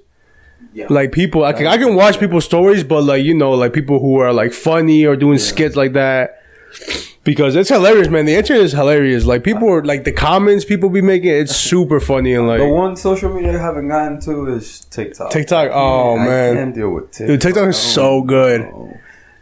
[0.76, 0.88] Yeah.
[0.90, 3.98] Like people, I can I can watch people's stories, but like you know, like people
[3.98, 6.42] who are like funny or doing skits like that.
[7.24, 8.26] Because it's hilarious, man.
[8.26, 9.24] The internet is hilarious.
[9.24, 11.30] Like people are like the comments people be making.
[11.30, 15.30] It's super funny and like The one social media I haven't gotten to is TikTok.
[15.30, 16.54] TikTok, oh, I man.
[16.56, 17.26] can't deal with TikTok.
[17.26, 18.60] Dude, TikTok is so good.
[18.60, 18.92] Oh,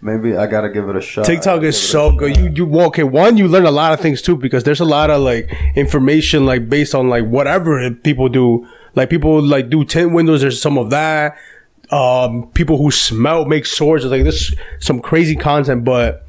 [0.01, 1.25] Maybe I gotta give it a shot.
[1.25, 2.37] TikTok is so good.
[2.37, 3.03] You you well, okay.
[3.03, 6.47] One, you learn a lot of things too because there's a lot of like information
[6.47, 8.69] like based on like whatever people do.
[8.95, 10.41] Like people like do tint windows.
[10.41, 11.37] There's some of that.
[11.91, 14.05] um, people who smell make swords.
[14.05, 16.27] It's like this some crazy content, but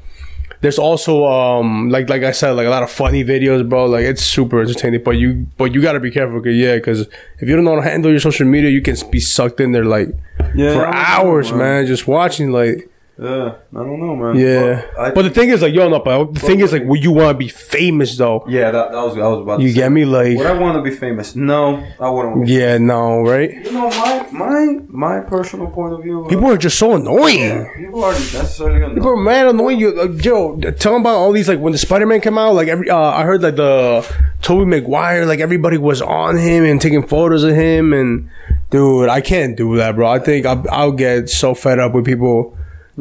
[0.60, 3.86] there's also um like like I said like a lot of funny videos, bro.
[3.86, 7.02] Like it's super entertaining, but you but you gotta be careful, cause yeah, because
[7.40, 9.72] if you don't know how to handle your social media, you can be sucked in
[9.72, 10.08] there like
[10.54, 11.86] Yeah, for don't know, hours, man.
[11.86, 14.36] just watching like Yeah, I don't know, man.
[14.36, 14.84] yeah.
[14.94, 17.00] But, I, But the thing is like yo, no, but the thing is like when
[17.00, 19.60] you want to be famous though, yeah, that, that was I was about.
[19.60, 19.88] you get say.
[19.88, 21.34] me like Would I want to be famous?
[21.34, 22.46] No, I wouldn't.
[22.46, 23.52] Yeah, no, right?
[23.64, 26.26] You know, my my my personal point of view.
[26.26, 27.72] uh, People are just so annoying.
[27.74, 28.92] people aren't necessarily gonna.
[28.94, 29.92] People are mad annoying you.
[29.94, 32.52] Like, yo, tell them about all these like when the Spider Man came out.
[32.54, 34.04] Like every, uh, I heard like the
[34.42, 37.94] Tobey Maguire, like everybody was on him and taking photos of him.
[37.94, 38.28] And
[38.68, 40.06] dude, I can't do that, bro.
[40.06, 42.52] I think I'll, I'll get so fed up with people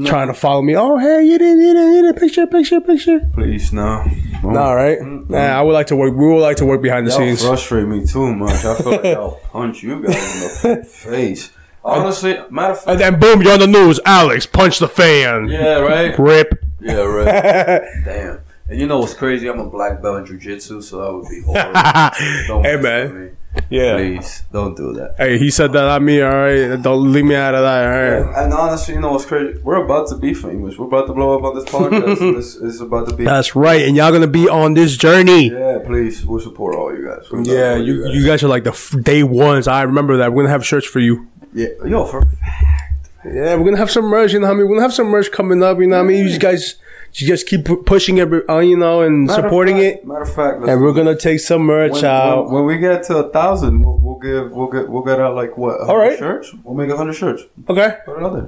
[0.03, 0.75] trying to follow me.
[0.75, 3.19] Oh, hey, you didn't, you didn't, you didn't picture, picture, picture.
[3.33, 4.03] Please, no.
[4.43, 4.49] no.
[4.49, 4.97] Nah, right?
[5.01, 6.13] Nah, I would like to work.
[6.15, 7.41] We would like to work behind the That'll scenes.
[7.45, 8.65] frustrate me too much.
[8.65, 11.51] I feel like I'll punch you guys in the face.
[11.83, 12.89] Honestly, matter of fact.
[12.89, 13.99] And then boom, you're on the news.
[14.05, 15.47] Alex punch the fan.
[15.47, 16.17] Yeah, right.
[16.17, 16.63] Rip.
[16.81, 17.25] Yeah, right.
[18.05, 18.39] Damn.
[18.67, 19.47] And you know what's crazy?
[19.47, 22.47] I'm a black belt in jujitsu, so that would be horrible.
[22.47, 23.37] Don't hey mess man.
[23.55, 23.77] With me.
[23.77, 23.95] Yeah.
[23.95, 25.15] Please, don't do that.
[25.17, 26.21] Hey, he said that at me.
[26.21, 27.83] All right, don't leave me out of that.
[27.85, 28.43] All right.
[28.43, 29.59] And honestly, you know what's crazy?
[29.63, 30.77] We're about to be famous.
[30.77, 32.19] We're about to blow up on this podcast.
[32.35, 33.23] this is about to be.
[33.23, 35.49] That's right, and y'all gonna be on this journey.
[35.51, 37.29] Yeah, please, we'll support all you guys.
[37.31, 39.67] We'll Yeah, support you you guys are like the f- day ones.
[39.67, 40.33] I remember that.
[40.33, 41.27] We're gonna have shirts for you.
[41.53, 42.21] Yeah, yo, for
[43.25, 44.33] Yeah, we're gonna have some merch.
[44.33, 44.67] You know what I mean?
[44.67, 45.79] We're gonna have some merch coming up.
[45.79, 46.27] You know what I mean?
[46.27, 46.75] You guys,
[47.15, 50.05] you just keep pu- pushing it, uh, you know, and Matter supporting fact- it.
[50.07, 52.45] Matter of fact, let's And we're gonna take some merch when, out.
[52.45, 55.33] when, when we get to a thousand, we'll, we'll give we'll get we'll get out
[55.35, 55.79] like what?
[55.79, 56.17] 100 All right.
[56.19, 56.53] shirts.
[56.63, 57.43] We'll make a hundred shirts.
[57.69, 57.95] okay.
[58.05, 58.47] Put another.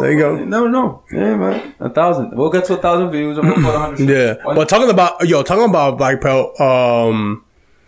[0.00, 0.36] There you go.
[0.36, 1.02] You never know.
[1.12, 1.74] Yeah, man.
[1.80, 2.36] A thousand.
[2.36, 4.08] We'll get to a thousand views and we'll put a hundred.
[4.08, 4.34] Yeah.
[4.42, 6.58] Why but talking about yo, talking about black belt.
[6.60, 7.44] Um,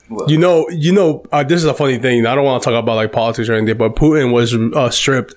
[0.09, 0.29] What?
[0.29, 2.27] you know, you know, uh, this is a funny thing.
[2.27, 5.35] I don't want to talk about like politics or anything, but Putin was uh, stripped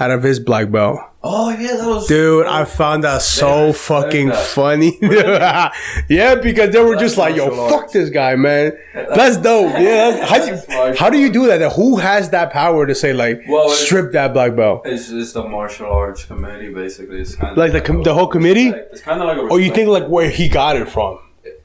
[0.00, 0.98] out of his black belt.
[1.22, 4.46] Oh yeah, that was Dude, I found that so Yeah, fucking that.
[4.46, 4.96] funny.
[6.08, 9.72] yeah, because they were just like, "Yo, fuck this guy, man." That's dope.
[9.72, 11.72] Yeah, that's, how do That's you how do you do that?
[11.72, 14.82] Who has that power to say like Well, strip that black belt?
[14.84, 17.20] It's, it's the martial arts committee, basically.
[17.20, 18.68] It's kind of Like the com- the whole committee?
[18.68, 19.40] It's kind of like a.
[19.40, 21.18] Or you think like where he got it from?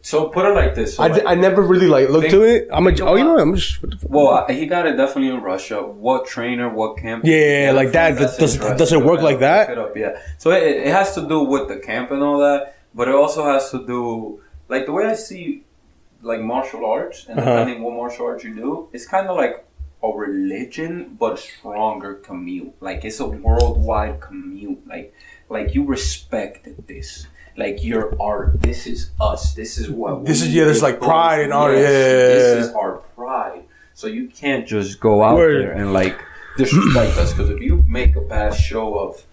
[0.06, 0.96] So put it like this.
[0.98, 2.68] So I, like, d- I never really like looked Think- to it.
[2.76, 5.42] I'm a think oh you know about- I'm just well, he got it definitely in
[5.42, 5.82] Russia.
[5.82, 6.68] What trainer?
[6.70, 7.24] What camp?
[7.26, 8.18] Yeah, like that.
[8.20, 8.78] That's Does- interesting.
[8.78, 9.78] does it work like that?
[9.78, 10.20] Up, Yeah.
[10.38, 13.46] So it, it has to do with the camp and all that, but it also
[13.46, 15.64] has to do like the way I see
[16.22, 17.50] like martial arts and Uh-huh.
[17.50, 19.56] depending what martial arts you do, it's kind of like
[20.04, 22.74] a religion but a stronger commute.
[22.82, 24.86] Like it's a worldwide commute.
[24.86, 25.14] Like
[25.50, 27.28] like you respect this.
[27.56, 29.54] Like your art, this is us.
[29.54, 32.36] This is what we This is- yeah, there's, like, pride in art, Yes, yeah.
[32.36, 33.64] This is our pride.
[33.94, 35.62] So you can't just go out Word.
[35.62, 36.18] there and like
[36.58, 39.24] disrespect us because if you make a bad show of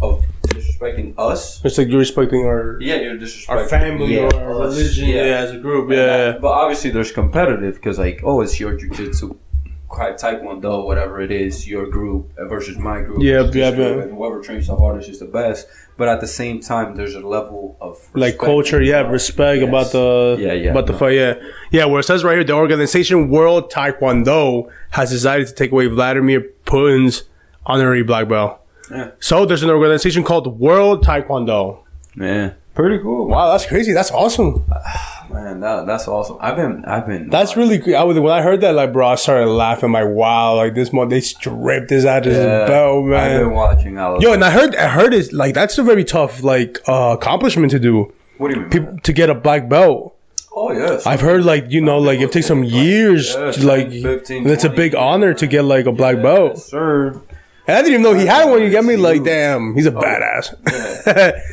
[0.00, 4.34] of disrespecting us, it's like you're respecting our yeah, you're disrespecting our family yeah, or
[4.34, 5.42] our religion yeah.
[5.44, 6.38] as a group yeah.
[6.40, 9.36] But obviously, there's competitive because like, oh, it's your jujitsu,
[9.88, 13.22] taekwondo, whatever it is, your group versus my group.
[13.22, 14.02] Yeah, yeah, yeah.
[14.02, 15.66] And whoever trains the hardest is the best.
[15.96, 19.12] But at the same time, there's a level of like culture, yeah, involved.
[19.12, 19.68] respect Yes.
[19.68, 21.34] about the Yeah, yeah, about the fight, yeah,
[21.72, 21.86] yeah.
[21.86, 26.46] Where it says right here, the organization World Taekwondo has decided to take away Vladimir
[26.66, 27.24] Putin's
[27.66, 28.60] honorary black belt.
[28.90, 29.10] Yeah.
[29.20, 31.80] So there's an organization called World Taekwondo.
[32.16, 33.26] Yeah, pretty cool.
[33.28, 33.92] Wow, that's crazy.
[33.92, 34.64] That's awesome.
[35.30, 36.38] Man, that, that's awesome.
[36.40, 37.28] I've been, I've been.
[37.28, 37.78] That's really.
[37.78, 39.92] cre- I was when I heard that, like, bro, I started laughing.
[39.92, 43.36] Like, wow, like this month they stripped his out of his belt, man.
[43.36, 45.82] I've been watching all of Yo, and I heard, I heard it's like that's a
[45.82, 48.12] very tough like uh, accomplishment to do.
[48.38, 48.70] What do you mean?
[48.70, 50.16] People to get a black belt.
[50.56, 51.04] oh yes.
[51.06, 54.50] I've heard like you know like it takes some years Yeah, like 10, 15, and
[54.50, 56.58] it's a big honor to get like a black Yes, belt.
[56.58, 57.20] sir.
[57.66, 58.62] And I didn't even know he had one.
[58.62, 58.96] You get me?
[58.96, 60.54] Like damn, he's a badass.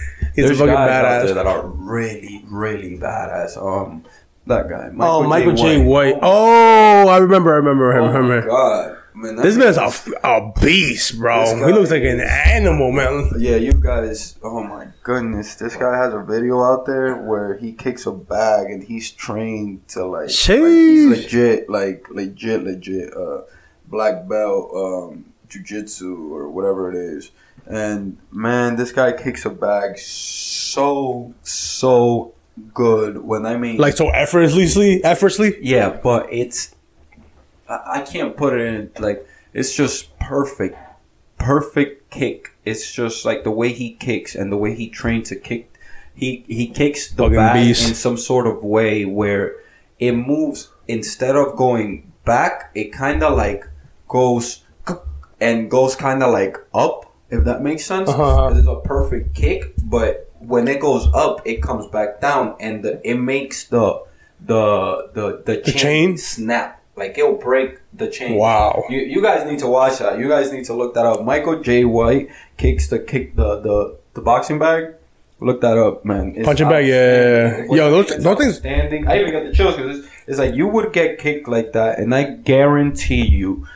[0.36, 1.36] he's There's a fucking guys out there badass.
[1.36, 3.58] that are really, really badass.
[3.58, 4.04] Um,
[4.48, 4.92] that guy.
[5.00, 6.16] Oh, Michael Jai White.
[6.22, 7.54] Oh, I remember.
[7.54, 8.04] I remember him.
[8.04, 8.48] Oh remember.
[8.48, 8.98] god.
[9.18, 11.40] Man, This man's a, is- a beast, bro.
[11.46, 13.32] This He looks like an animal, man.
[13.38, 14.38] Yeah, you guys.
[14.44, 18.70] Oh my goodness, this guy has a video out there where he kicks a bag
[18.70, 23.44] and he's trained to like, like he's legit, like legit, legit, uh,
[23.88, 27.32] black belt, um, jujitsu or whatever it is.
[27.68, 32.34] And man, this guy kicks a bag so so
[32.74, 33.18] good.
[33.24, 35.58] When I mean, Like so effortlessly, effortlessly.
[35.62, 36.76] yeah, but it's
[37.68, 40.78] I, I can't put it in like it's just perfect,
[41.38, 42.52] perfect kick.
[42.66, 45.72] It's just like the way he kicks and the way he trains to kick.
[46.14, 47.88] He he kicks the Fucking bag beast.
[47.88, 49.56] in some sort of way where
[50.00, 52.72] it moves instead of going back.
[52.76, 53.66] It kind of like
[54.08, 54.62] goes
[55.40, 58.10] and goes kind of like up, if that makes sense.
[58.10, 58.54] Uh-huh.
[58.56, 63.02] It's a perfect kick, but when it goes up, it comes back down, and the,
[63.10, 64.04] it makes the
[64.46, 66.18] the the the chain, chain?
[66.18, 66.82] snap.
[66.96, 68.36] Like it'll break the chain.
[68.36, 68.86] Wow.
[68.90, 70.18] You, you guys need to watch that.
[70.20, 71.24] You guys need to look that up.
[71.26, 74.94] Michael Jai White kicks the kick the the, the boxing bag.
[75.42, 76.34] Look that up, man.
[76.38, 77.66] It's Punching bag, yeah.
[77.70, 79.06] Yo, those- those things- Standing.
[79.06, 82.00] I even got the chills because it's, it's like you would get kicked like that,
[82.00, 83.68] and I guarantee you,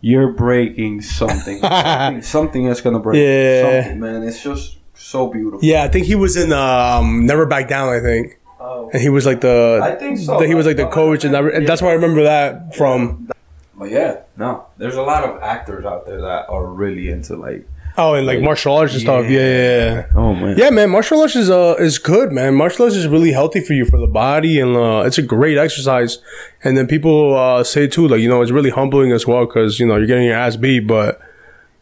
[0.00, 1.58] you're breaking something.
[1.60, 3.20] something, something that's gonna break.
[3.22, 3.82] Yeah.
[3.82, 4.22] Something, man.
[4.22, 5.60] It's just so beautiful.
[5.62, 7.88] Yeah, I think he was in um, Never Back Down.
[7.88, 8.90] I think, Oh.
[8.92, 9.80] and he was like the.
[9.82, 10.40] I think so.
[10.40, 13.30] He was like the coach, and, I, and that's why I remember that from.
[13.78, 14.66] But yeah, no.
[14.78, 17.68] There's a lot of actors out there that are really into like.
[17.98, 19.24] Oh, and like martial arts and stuff.
[19.24, 20.06] Yeah, yeah, yeah.
[20.14, 20.58] Oh man.
[20.58, 22.54] Yeah, man, martial arts is uh is good, man.
[22.54, 25.56] Martial arts is really healthy for you for the body, and uh, it's a great
[25.56, 26.18] exercise.
[26.62, 29.80] And then people uh, say too, like you know, it's really humbling as well because
[29.80, 31.20] you know you're getting your ass beat, but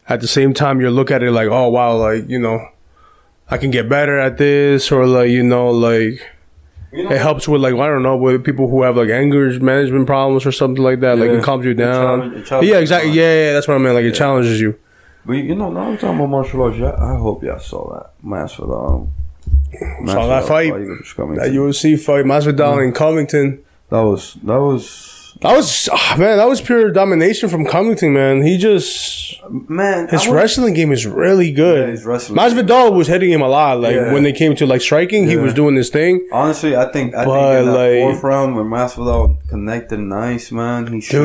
[0.09, 2.65] at the same time you look at it like, oh wow, like you know,
[3.51, 6.21] I can get better at this, or like you know, like
[6.93, 9.51] You know, it helps with like I don't know with people who have like anger
[9.59, 11.19] management problems or something like that.
[11.19, 12.45] Like it calms you down.
[12.45, 13.11] challenge- yeah, exactly.
[13.11, 13.97] Yeah, yeah, that's what I meant.
[13.97, 14.79] Like it challenges you.
[15.27, 16.79] But you know, now I'm talking about martial arts.
[16.79, 19.13] Yeah, I hope y'all saw that the um,
[20.07, 20.73] Saw that fight.
[20.73, 23.63] That UFC fight, Masvidal and Covington.
[23.91, 26.39] That was that was That was ah, man.
[26.39, 28.43] That was pure domination from Covington, man.
[28.43, 30.09] He just man.
[30.09, 31.89] his wrestling game is really Yeah, good.
[31.91, 32.39] his wrestling.
[32.39, 33.81] Masvidal was hitting him a lot.
[33.81, 34.13] Like Yeah.
[34.13, 36.27] when they came to like striking, he was doing this thing.
[36.33, 40.53] Honestly, I think I But, think in that like- fourth round when Masvidal connected nice,
[40.53, 41.21] man, he should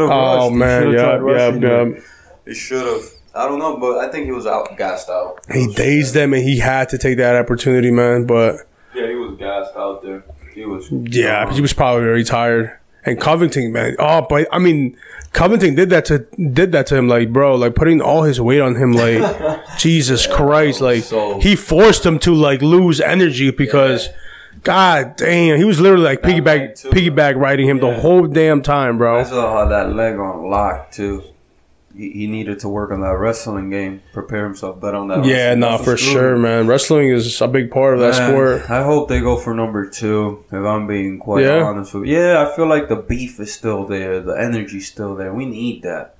[0.00, 0.54] have oh, rushed.
[0.54, 2.00] Man, yeah, yeah, yeah.
[2.46, 3.02] He should have.
[3.36, 5.40] I don't know, but I think he was out, gassed out.
[5.52, 8.24] He dazed them, and he had to take that opportunity, man.
[8.26, 8.56] But
[8.94, 10.24] Yeah, he was gassed out there.
[10.54, 10.90] He was.
[10.90, 12.78] yeah, he was probably very tired.
[13.04, 13.94] And Covington, man.
[14.00, 14.96] Oh, but I mean,
[15.32, 16.20] Covington did that to
[16.52, 19.22] did that to him, like bro, like putting all his weight on him, like
[19.78, 24.08] Jesus Christ, like so- he forced him to like lose energy because.
[24.62, 26.90] God damn, he was literally like night piggyback too.
[26.90, 29.22] piggyback riding him the whole damn time, bro.
[29.22, 31.22] Masvidal had that leg on lock too.
[31.96, 35.24] He, he needed to work on that wrestling game, prepare himself better on that.
[35.24, 35.60] Yeah, wrestling.
[35.60, 36.66] nah, for sure, man.
[36.66, 38.70] Wrestling is a big part of that Man, sport.
[38.70, 40.44] I hope they go for number two.
[40.52, 41.62] If I'm being quite Yeah?
[41.62, 45.14] honest with you, yeah, I feel like the beef is still there, the energy's still
[45.16, 45.32] there.
[45.32, 46.12] We need that.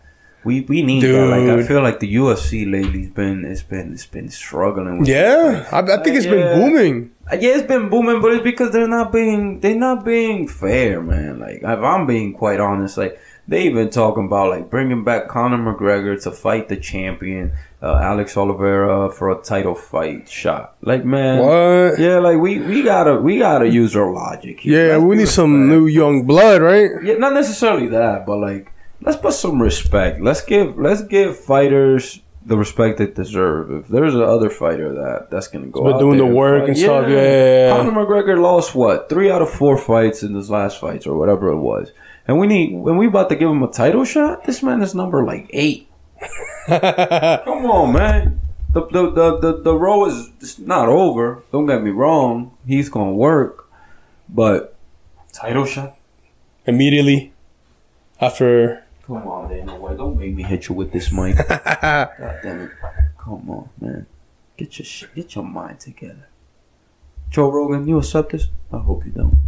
[0.45, 1.27] We we need that.
[1.27, 5.01] Like I feel like the UFC lately's been it's been it's been struggling.
[5.01, 6.31] With Yeah, I, I think it's Yeah.
[6.37, 7.11] been booming.
[7.31, 11.03] Uh, Yeah, it's been booming, but it's because they're not being they're not being fair,
[11.03, 11.41] man.
[11.41, 15.59] Like if I'm being quite honest, like they even talking about like bringing back Conor
[15.59, 20.75] McGregor to fight the champion, uh, Alex Oliveira for a title fight shot.
[20.83, 21.99] Like man, What?
[22.01, 24.61] yeah, like we we gotta we gotta use our logic.
[24.61, 24.89] here.
[24.89, 26.91] Yeah, Let's we need some new young blood, right?
[27.05, 30.21] Yeah, not necessarily that, but like let's put some respect.
[30.21, 33.71] Let's give let's give fighters the respect they deserve.
[33.73, 36.79] If there's a other fighter that that's gonna go out doing the work fight- and
[36.79, 37.77] stuff, yeah, yeah, yeah.
[37.77, 41.49] Conor McGregor lost what three out of four fights in his last fights or whatever
[41.49, 41.91] it was,
[42.27, 44.45] and we need when we about to give him a title shot.
[44.45, 45.89] This man is number like eight.
[46.67, 48.41] Come on, man.
[48.73, 51.43] The the the the, the row is it's not over.
[51.53, 52.57] Don't get me wrong.
[52.67, 53.71] He's gonna work,
[54.29, 54.75] but
[55.33, 55.97] title shot.
[56.67, 57.33] Immediately
[58.21, 58.83] after.
[59.07, 59.97] Come on, White.
[59.97, 61.37] Don't make me hit you with this mic.
[61.49, 62.71] God damn it.
[63.19, 64.07] Come on, man.
[64.57, 66.27] Get your sh- get your mind together.
[67.31, 68.49] Joe Rogan, you accept this?
[68.73, 69.39] I hope you don't.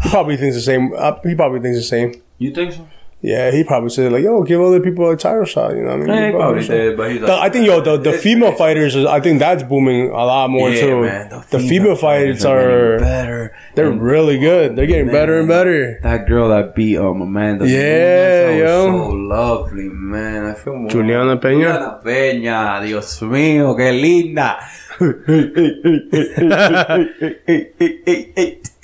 [0.00, 0.92] Probably thinks the same.
[0.96, 2.14] Uh, he probably thinks the same.
[2.38, 2.86] You think so?
[3.22, 6.02] Yeah, he probably said like, "Yo, give other people a title shot." You know what
[6.02, 6.08] I mean?
[6.08, 8.52] Yeah, he probably a- did, but he's The- like, I think yo the, the female
[8.52, 11.00] fighters is, I think that's booming a lot more yeah, too.
[11.00, 13.56] man, the, female, fights getting are better.
[13.74, 14.76] they're And, really good.
[14.76, 15.98] They're getting better and better.
[16.02, 17.66] That girl that beat um Amanda.
[17.66, 18.92] Yeah, that yo.
[18.92, 20.44] was so lovely, man.
[20.46, 20.90] I feel more.
[20.90, 21.72] Juliana Peña.
[21.72, 24.58] Juliana Peña, Dios mío, qué linda.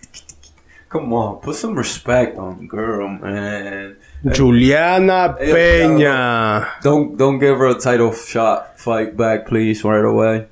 [0.92, 3.96] Come on, put some respect on the girl, man.
[4.30, 6.68] Juliana Hey, Peña.
[6.82, 10.48] Don't don't give her a title shot fight back, please, right away.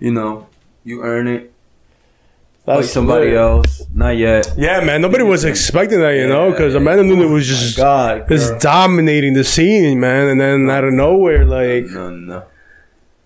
[0.00, 0.48] You know,
[0.84, 1.52] you earn it.
[2.66, 3.36] Fight somebody lit.
[3.38, 3.82] else.
[3.94, 4.52] Not yet.
[4.58, 5.00] Yeah, man.
[5.02, 6.80] Nobody was expecting that, you know, because Yeah.
[6.80, 10.26] Amanda Nunes was oh just God, just dominating the scene, man.
[10.28, 12.42] And then out of nowhere, like No, no.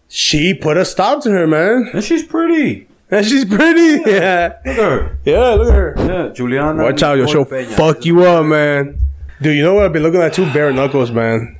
[0.08, 1.90] she put a stop to her, man.
[1.94, 2.86] And she's pretty.
[3.12, 4.10] And she's pretty.
[4.10, 5.18] Yeah, Look at her.
[5.24, 5.50] yeah.
[5.50, 5.94] Look at her.
[5.98, 6.82] Yeah, Juliana.
[6.82, 7.26] Watch out, yo.
[7.26, 7.66] She'll Peña.
[7.76, 8.98] fuck you up, man.
[9.40, 10.50] Dude, you know what I've been looking at too?
[10.52, 11.58] Bare knuckles, man.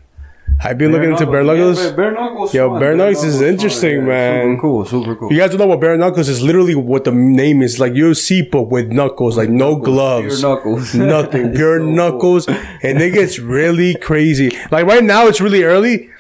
[0.65, 1.83] I've been looking into bare knuckles.
[1.87, 2.55] but bare knuckles.
[2.55, 2.79] Yo, fun.
[2.81, 4.07] bare knuckles is fun, interesting, yeah.
[4.07, 4.45] man.
[4.55, 5.33] Super cool, super cool.
[5.33, 6.41] You guys don't know what bare knuckles is?
[6.43, 10.95] Literally, what the name is like UFC, but with knuckles, like no gloves, Pure knuckles.
[11.17, 11.95] nothing, pure so cool.
[11.95, 14.57] knuckles, and it gets really crazy.
[14.71, 16.11] Like right now, it's really early.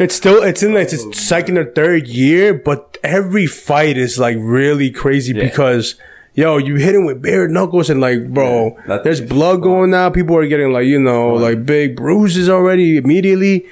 [0.00, 4.36] It's still it's in like its second or third year, but every fight is like
[4.38, 5.96] really crazy because.
[6.36, 10.14] Yo, you hit him with bare knuckles and like, bro, Yeah, there's blood going out.
[10.14, 13.64] People are getting like, you know, like big bruises already immediately.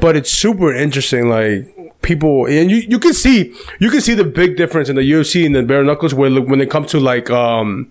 [0.00, 1.30] But it's super interesting.
[1.30, 5.10] Like people, and you, you can see, you can see the big difference in the
[5.10, 7.90] UFC and the bare knuckles where when it comes to like, um,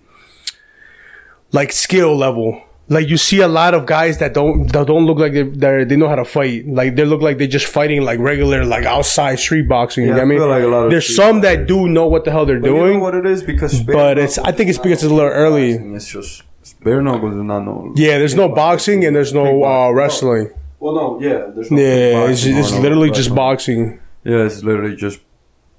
[1.50, 2.62] like skill level.
[2.92, 5.84] Like you see a lot of guys that don't that don't look like they they're,
[5.96, 6.66] know how to fight.
[6.66, 10.04] Like they look like they're just fighting like regular like outside street boxing.
[10.06, 10.48] Yeah, you know I mean?
[10.48, 12.74] like a lot of There's some that do know what the hell they're But you
[12.76, 12.94] doing.
[12.98, 15.74] know what it is because But it's- I think it's because it's a little early.
[15.74, 16.42] boxing, It's just
[16.82, 17.92] bare knuckles is not no.
[17.94, 20.50] yeah, there's no boxing and there's no uh, wrestling.
[20.80, 24.00] Well, no, yeah, there's no Yeah, it's, it's no literally just boxing.
[24.24, 25.20] Yeah, it's literally just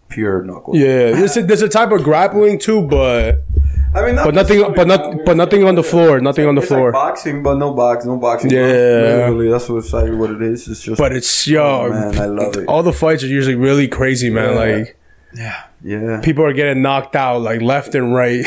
[0.10, 0.78] pure knuckles.
[0.78, 3.44] Yeah, there's a, there's a type of grappling too, but
[3.94, 6.70] I mean, But nothing- but not- but nothing on the floor, nothing on the It's
[6.72, 6.92] floor.
[6.92, 8.50] Like boxing, but no box, no boxing.
[8.52, 8.62] Yeah.
[8.62, 10.68] literally, that's what exactly what it is.
[10.68, 10.98] It's just.
[10.98, 12.66] but it's yo, Oh, man, I love it.
[12.68, 14.54] all the fights are usually really crazy, man.
[14.54, 14.60] Yeah.
[14.78, 14.98] Like
[15.34, 16.20] yeah, yeah.
[16.22, 18.46] people are getting knocked out like left and right.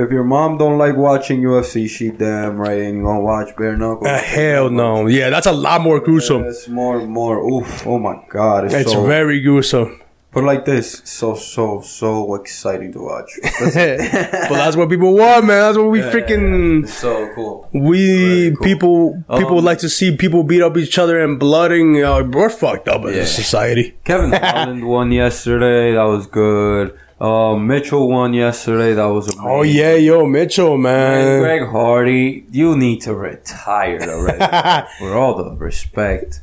[0.00, 4.06] If your mom don't like watching UFC, she damn right ain't gonna watch bare knuckles.
[4.08, 5.08] Uh, hell no.
[5.08, 6.44] Yeah, that's a lot more gruesome.
[6.44, 7.38] It's more, more.
[7.38, 7.84] Oof!
[7.86, 8.66] Oh my god!
[8.66, 9.04] It's, It's so.
[9.04, 10.00] very gruesome.
[10.44, 13.30] Like this, so so so exciting to watch.
[13.42, 15.60] but that's what people want, man.
[15.62, 17.68] That's what we freaking It's so cool.
[17.72, 18.64] we cool.
[18.64, 22.02] people people Um, like to see people beat up each other and blooding.
[22.02, 23.22] Uh, we're fucked up as Yeah.
[23.22, 23.96] a society.
[24.04, 25.92] Kevin Holland won yesterday.
[25.92, 26.98] That was good.
[27.20, 28.94] Um, Mitchell won yesterday.
[28.94, 29.50] That was amazing.
[29.50, 31.40] Oh yeah, yo, Mitchell, And man.
[31.42, 34.86] Greg Hardy, you need to retire already.
[34.98, 36.40] For all the respect.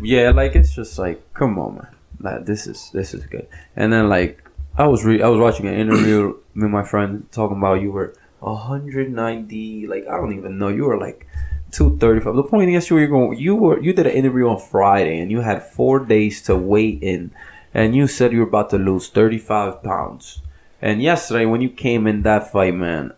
[0.00, 1.86] Yeah, like it's just like, come on, man.
[2.22, 3.48] Like, this is this is good.
[3.76, 4.42] And then like,
[4.76, 8.14] I was re- I was watching an interview with my friend talking about you were
[8.40, 9.86] 190.
[9.86, 10.68] Like I don't even know.
[10.68, 11.26] You were like
[11.72, 12.34] 235.
[12.34, 13.38] The point is, you were going.
[13.38, 17.02] You were you did an interview on Friday, and you had four days to wait
[17.02, 17.32] in,
[17.74, 20.42] and you said you were about to lose 35 pounds.
[20.80, 23.12] And yesterday, when you came in that fight, man,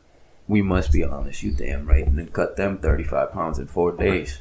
[0.47, 1.43] we must be honest.
[1.43, 4.41] You damn right, and cut them 35 pounds in four days.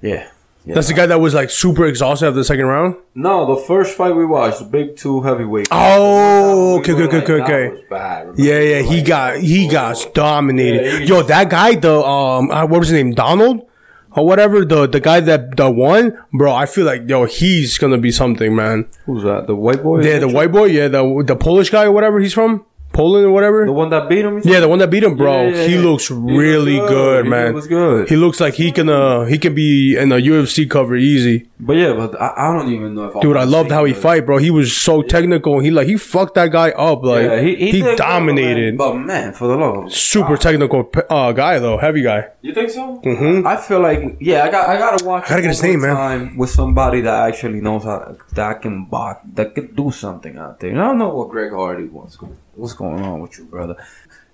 [0.00, 0.30] Yeah.
[0.68, 0.74] Yeah.
[0.74, 2.96] That's the guy that was like super exhausted after the second round.
[3.14, 5.68] No, the first fight we watched, the big two heavyweight.
[5.70, 7.84] Oh, okay, We okay, okay, like, okay.
[7.88, 8.34] Bad.
[8.36, 9.70] Yeah, yeah, he Like, got he oh.
[9.70, 10.84] got dominated.
[10.84, 13.64] Yeah, Yo, just- that guy, the um, uh, what was his name, Donald
[14.12, 16.52] or whatever, the the guy that that won, bro.
[16.54, 18.86] I feel like yo, he's gonna be something, man.
[19.06, 19.46] Who's that?
[19.46, 20.02] The white boy?
[20.02, 22.64] Yeah, the white boy, yeah, the the Polish guy or whatever he's from,
[22.98, 23.60] Poland or whatever.
[23.64, 24.40] The one that beat him?
[24.52, 25.32] Yeah, the one that beat him, bro.
[25.34, 25.86] Yeah, yeah, he yeah.
[25.88, 27.54] looks He really good, He man.
[27.54, 28.08] was good.
[28.12, 31.36] He looks like he can uh he can be in a UFC cover easy.
[31.68, 33.92] But yeah, but I, I don't even know if I Dude, I loved how he
[33.92, 34.36] the- fight, bro.
[34.38, 35.60] He was so technical.
[35.60, 37.02] He like he fucked that guy up.
[37.04, 38.76] Like Yeah, he, did good, dominated.
[38.78, 40.40] But man, for the love of Super God.
[40.46, 40.80] technical
[41.10, 42.20] uh, guy though, heavy guy.
[42.42, 43.00] You think so?
[43.04, 43.46] Mhm.
[43.46, 45.24] I feel like yeah, I got I gotta watch.
[45.26, 46.36] I gotta get his name, man.
[46.36, 47.98] With somebody that actually knows how
[48.34, 50.70] that can box, that could do something out there.
[50.70, 52.16] And I don't know what Greg Hardy wants.
[52.16, 53.76] going- What's going on with you, brother?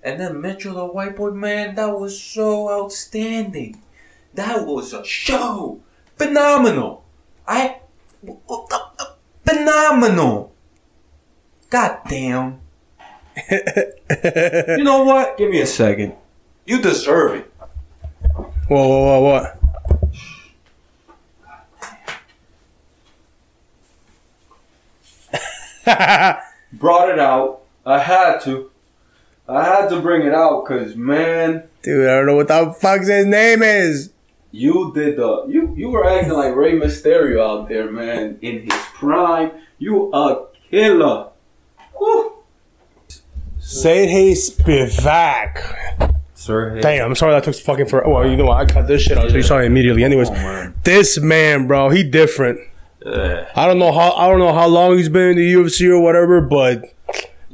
[0.01, 3.83] And then Mitchell, the white boy, man, that was so outstanding.
[4.33, 5.81] That was a show,
[6.17, 7.05] phenomenal.
[7.47, 7.81] I
[9.45, 10.51] phenomenal.
[11.69, 12.61] God damn.
[13.51, 15.37] you know what?
[15.37, 16.15] Give me a second.
[16.65, 17.53] You deserve it.
[18.67, 19.61] Whoa, whoa, whoa, what?
[26.73, 27.64] brought it out.
[27.85, 28.71] I had to.
[29.47, 33.07] I had to bring it out because man, Dude, I don't know what the fuck's
[33.07, 34.11] his name is.
[34.51, 38.73] you did the you you were acting like Rey Mysterio out there, man, in his
[38.95, 39.51] prime.
[39.77, 41.27] You a killer.
[41.99, 42.31] Woo.
[43.59, 46.15] Sergey Spivak.
[46.33, 48.03] Sir, Damn, I'm sorry that took fucking for.
[48.07, 48.57] Well, you know what?
[48.57, 49.17] I cut this shit.
[49.17, 50.03] I'll show you sorry immediately.
[50.03, 50.29] Anyways,
[50.83, 52.59] this man, bro, he different.
[53.03, 55.89] Yeah, I don't know how I don't know how long he's been in the UFC
[55.89, 56.93] or whatever, but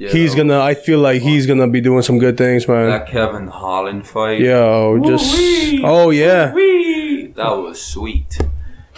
[0.02, 0.38] yeah, he's though.
[0.44, 0.60] gonna.
[0.60, 2.90] I feel like he's gonna be doing some good things, man.
[2.90, 4.40] that Kevin Holland fight.
[4.40, 5.82] Yo, just Woo-wee.
[5.84, 7.28] oh yeah, Wee.
[7.36, 8.38] That was sweet.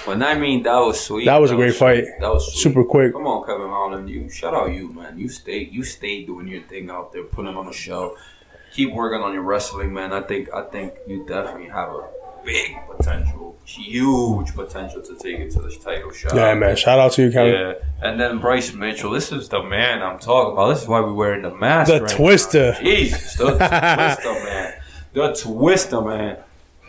[0.06, 2.04] When I mean that was sweet, That was a great fight.
[2.06, 2.20] sweet.
[2.20, 2.62] That was sweet.
[2.64, 3.14] super quick.
[3.14, 4.10] Come on, Kevin Holland.
[4.10, 5.18] You shout out you, man.
[5.18, 8.18] You stay you stay doing your thing out there, putting on a show.
[8.74, 10.12] Keep working on your wrestling, man.
[10.12, 12.02] I think I think you definitely have a
[12.44, 16.36] big potential, huge potential to take it to this title shot.
[16.36, 16.76] Yeah, man.
[16.76, 17.54] Shout out to you, Kevin.
[17.54, 19.12] Yeah, and then Bryce Mitchell.
[19.12, 20.70] This is the man I'm talking about.
[20.70, 21.92] This is why we're wearing the mask.
[21.92, 22.72] The right Twister.
[22.74, 22.80] now.
[22.82, 24.74] Jesus, the Twister, man.
[25.14, 26.38] The Twister, man.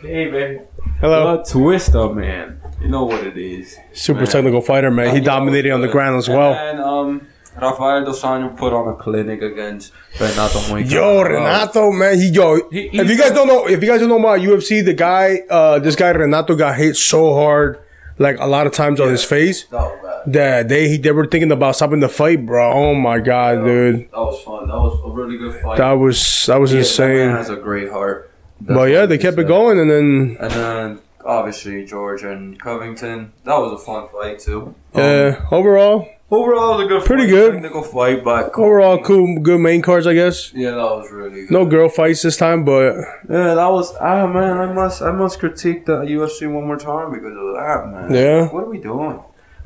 [0.01, 0.67] Hey, man.
[0.99, 1.35] Hello.
[1.35, 2.61] Uh, Twister, man.
[2.81, 3.77] You know what it is.
[3.93, 4.27] Super man.
[4.29, 5.15] technical fighter, man.
[5.15, 6.53] He dominated on the ground as well.
[6.53, 7.27] And um,
[7.61, 10.91] Rafael Dos Anjos put on a clinic against Renato Moicano.
[10.91, 12.59] Yo, Renato, man, he yo.
[12.69, 15.41] He- if you guys don't know, if you guys don't know about UFC, the guy,
[15.49, 17.79] uh, this guy Renato got hit so hard,
[18.19, 21.75] like a lot of times on his face, That that they they were thinking about
[21.75, 22.71] stopping the fight, bro.
[22.73, 24.67] Oh my god, dude, That was fun.
[24.67, 25.77] That was a really good fight.
[25.77, 27.29] that was that was Yeah, that man insane.
[27.37, 28.31] has a great heart.
[28.61, 33.33] But yeah, they kept it going, and then And then obviously George and Covington.
[33.43, 34.73] That was a fun fight too.
[34.93, 37.53] Um, yeah, overall, Overall, it was a good, Pretty fight, good.
[37.53, 40.51] technical fight, but overall, cool, good main cards, I guess.
[40.55, 41.51] Yeah, that was really good.
[41.51, 42.95] No girl fights this time, but
[43.29, 43.93] Yeah, that was.
[44.01, 47.87] Ah, man, I must, I must critique the UFC one more time because of that,
[47.91, 48.11] man.
[48.13, 48.47] Yeah.
[48.49, 49.19] What are we doing?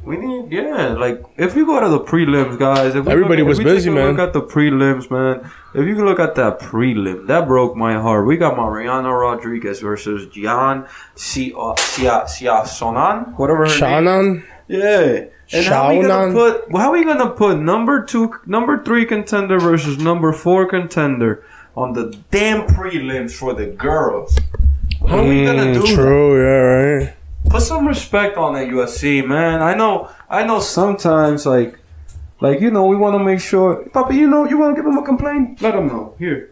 [0.04, 2.96] We need, yeah, like if you go to the prelims, guys.
[2.96, 4.16] If we Everybody look was if busy, man.
[4.16, 5.50] Look at the prelims, man.
[5.74, 8.26] If you look at that prelim, that broke my heart.
[8.26, 13.78] We got Mariana Rodriguez versus Gian Sia Sia Sonan, whatever her name.
[13.78, 15.26] Shannon, Yeah.
[15.52, 19.06] And how are we gonna put how are we gonna put number two number three
[19.06, 21.44] contender versus number four contender
[21.76, 24.38] on the damn prelims for the girls?
[25.08, 25.96] How are we gonna Mm, do that?
[25.96, 26.60] true, yeah,
[27.06, 27.14] right.
[27.50, 29.62] Put some respect on the USC, man.
[29.62, 31.80] I know I know sometimes like
[32.42, 35.04] like you know we wanna make sure Papa, you know you wanna give him a
[35.04, 35.62] complaint?
[35.62, 36.14] Let him know.
[36.20, 36.52] Here.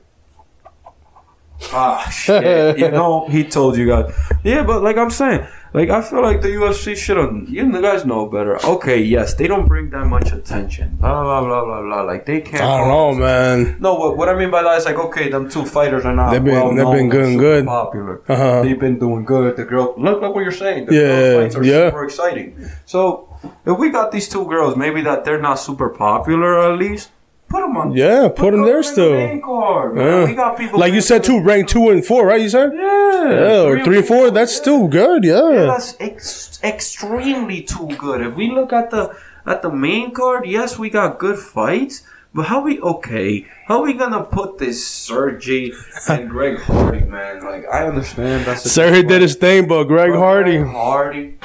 [1.74, 2.78] Ah shit.
[2.80, 4.12] you know, he told you guys.
[4.43, 8.05] Yeah, but like I'm saying, like I feel like the UFC should have you guys
[8.05, 8.57] know better.
[8.65, 10.97] Okay, yes, they don't bring that much attention.
[10.99, 12.01] Blah blah blah blah blah.
[12.01, 13.78] Like they can't I don't know, man.
[13.80, 16.32] No, what, what I mean by that is like okay, them two fighters are not
[16.32, 17.65] They've been- well they've been good good.
[17.65, 18.22] popular.
[18.28, 18.61] Uh-huh.
[18.63, 19.57] They've been doing good.
[19.57, 20.86] The girl look like what you're saying.
[20.88, 21.89] The Yeah, girl fights are yeah.
[21.89, 22.70] super exciting.
[22.86, 27.09] So if we got these two girls, maybe that they're not super popular at least.
[27.50, 27.93] Put them on.
[27.93, 29.18] Yeah, Put them there still.
[29.18, 30.26] Yeah.
[30.26, 32.41] We got people Like you said, too, ranked two and four, right?
[32.41, 34.32] You said, Yeah, yeah, or three and four.
[34.32, 35.66] That's still good, Yeah, yeah.
[35.66, 38.22] that's ex- extremely too good.
[38.22, 42.04] If we look at the at the main card, yes, we got good fights.
[42.34, 43.48] But how we okay?
[43.66, 45.72] How we gonna put this Sergey
[46.10, 47.43] and Greg Hardy, man?
[47.45, 50.58] Like I understand that's Sir, did his thing, but Greg Hardy.
[50.58, 51.38] Greg Hardy.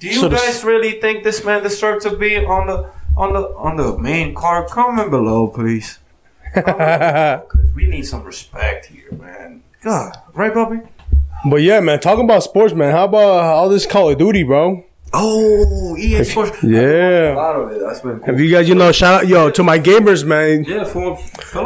[0.00, 3.40] Do you So guys really think this man deserves to be on the on the
[3.56, 4.68] on the main card?
[4.68, 5.98] Comment below, please.
[6.54, 9.62] Because we need some respect here, man.
[9.82, 10.80] God, right, Bobby?
[11.50, 12.92] But yeah, man, talking about sports, man.
[12.92, 14.84] How about all this Call of Duty, bro?
[15.16, 16.60] Oh, EA Sports.
[16.62, 17.34] Yeah.
[17.34, 17.80] A lot of it.
[17.80, 18.26] That's been cool.
[18.26, 20.64] Have you guys, you know, shout out, yo, to my gamers, man.
[20.64, 21.16] Yeah, for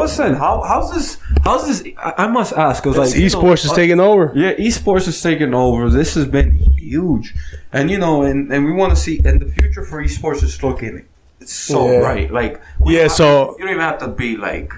[0.03, 0.18] us.
[0.18, 1.16] How how's this?
[1.44, 1.94] How's this?
[1.96, 4.32] I, I must ask because like you know, Esports is uh, taking over.
[4.34, 5.88] Yeah, esports is taking over.
[5.88, 7.34] This has been huge,
[7.72, 10.62] and you know, and, and we want to see, and the future for esports is
[10.62, 11.07] looking
[11.49, 12.01] it's so Yeah.
[12.01, 12.30] bright.
[12.32, 14.70] Like, Yeah, have so- you don't even have to be like,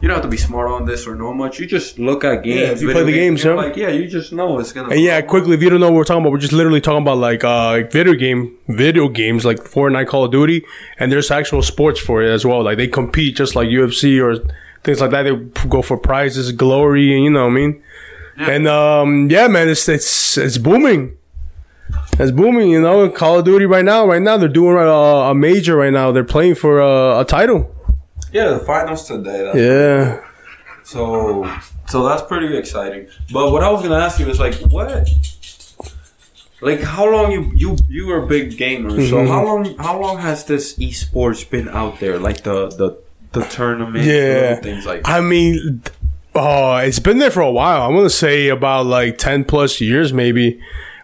[0.00, 1.58] you don't have to be smart on this or know much.
[1.58, 2.70] You just look at games.
[2.72, 3.54] if you play the games, yeah.
[3.54, 4.88] Like, yeah, you just know it's gonna.
[4.90, 7.02] And yeah, quickly, if you don't know what we're talking about, we're just literally talking
[7.02, 10.64] about like uh video game, video games like Fortnite, Call of Duty,
[10.98, 12.62] and there's actual sports for it as well.
[12.62, 14.36] Like they compete just like UFC or
[14.84, 15.22] things like that.
[15.24, 15.34] They
[15.68, 17.82] go for prizes, glory, and you know what I mean.
[18.38, 21.16] And um yeah, man, it's it's it's booming.
[22.22, 23.08] It's booming, you know.
[23.08, 26.12] Call of Duty right now, right now they're doing a, a major right now.
[26.12, 27.74] They're playing for a, a title.
[28.32, 29.50] Yeah, the finals today.
[29.54, 30.20] Yeah,
[30.84, 31.50] So,
[31.88, 33.08] so that's pretty exciting.
[33.32, 35.08] But what I was gonna ask you is like, what,
[36.60, 38.90] like, how long you you you were a big gamer?
[38.90, 39.28] So Mhm.
[39.28, 42.18] how long how long has this esports been out there?
[42.18, 42.98] Like the the
[43.32, 44.56] the tournament, Yeah.
[44.56, 45.04] things like.
[45.04, 45.10] That?
[45.10, 45.82] I mean,
[46.34, 47.80] oh, it's been there for a while.
[47.82, 50.60] I want to say about like ten plus years, maybe,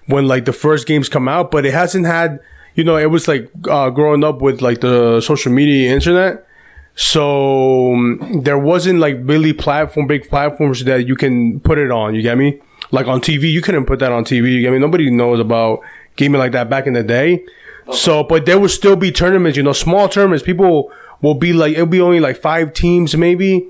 [0.07, 1.50] when like the first games come out.
[1.50, 2.40] But it hasn't had,
[2.74, 6.46] you know, it was like uh, growing up with like the social media, internet.
[6.94, 12.14] So um, there wasn't like really platform, big platforms that you can put it on.
[12.14, 12.61] You get me?
[12.90, 14.52] Like on TV, you couldn't put that on TV.
[14.52, 14.78] You get me?
[14.78, 15.80] Nobody knows about
[16.16, 17.44] gaming like that back in the day.
[17.92, 20.42] So, but there would still be tournaments, you know, small tournaments.
[20.42, 20.90] People
[21.22, 23.68] will be like, it'll be only like five teams, maybe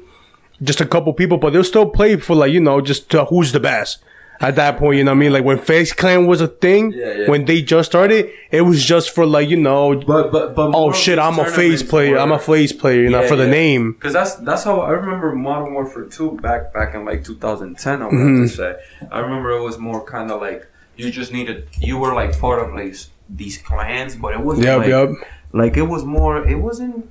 [0.63, 3.53] just a couple people, but they'll still play for like, you know, just to who's
[3.53, 3.99] the best
[4.41, 4.99] at that point.
[4.99, 5.33] You know what I mean?
[5.33, 7.31] Like when FaZe Clan was a thing, Yeah, yeah.
[7.31, 10.93] when they just started, it was just for like, you know, But but but oh
[10.93, 12.19] shit, I'm a FaZe player.
[12.19, 13.93] I'm a FaZe player, you know, for the name.
[13.93, 18.03] Because that's that's how I remember Modern Warfare 2 back back in like 2010.
[18.03, 18.43] I want Mm-hmm.
[18.43, 18.77] to say.
[19.11, 20.67] I remember it was more kind of like
[20.97, 22.95] you just needed you were like part of like
[23.29, 25.09] these clans, but it wasn't Yep, like yep.
[25.53, 26.47] like it was more.
[26.47, 27.11] It wasn't.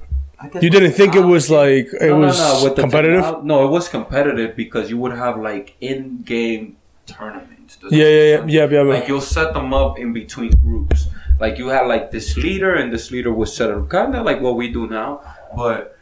[0.61, 3.43] You didn't think it was like, it No, no, was no, with competitive?
[3.43, 6.76] no, it was competitive because you would have like in-game
[7.06, 7.78] tournaments.
[7.78, 8.82] Does Yeah, yeah, yeah, yeah, yeah.
[8.82, 11.08] Like you'll set them up in between groups.
[11.39, 14.41] Like you had like this leader, and this leader was set up kind of like
[14.41, 15.22] what we do now,
[15.56, 15.94] but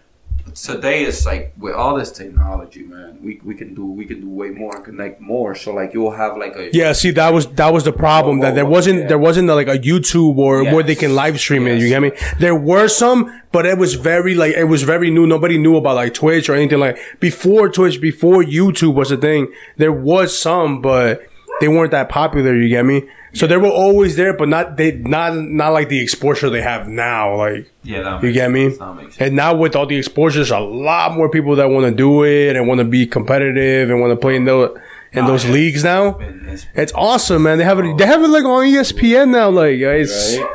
[0.56, 4.30] today it's like with all this technology, man, we, we can do we can do
[4.30, 5.56] way more and connect more.
[5.56, 8.56] So like you'll have like a Yeah, see that was that was the problem that
[8.56, 9.08] there oh, wasn't yeah.
[9.08, 11.80] there wasn't like a YouTube or where they can live stream it.
[11.80, 12.12] You get me?
[12.40, 15.26] There were some, but it was very like it was very new.
[15.26, 19.52] Nobody knew about like Twitch or anything like before Twitch, before YouTube was a thing.
[19.78, 21.28] There was some, but
[21.62, 22.56] they weren't that popular.
[22.56, 23.04] You get me?
[23.34, 26.88] So they were always there, but not they not not like the exposure they have
[26.88, 27.36] now.
[27.36, 28.70] Like yeah, you get me?
[28.70, 28.96] sense.
[28.98, 29.18] Makes.
[29.20, 32.56] And now with all the exposures, a lot more people that want to do it
[32.56, 34.78] and want to be competitive and want to play in those
[35.14, 35.52] in those yeah.
[35.52, 36.20] leagues now.
[36.20, 37.58] It's- awesome, man.
[37.58, 37.98] They have it.
[37.98, 39.50] They have it like on ESPN now.
[39.50, 40.38] Like, it's.
[40.38, 40.50] Right?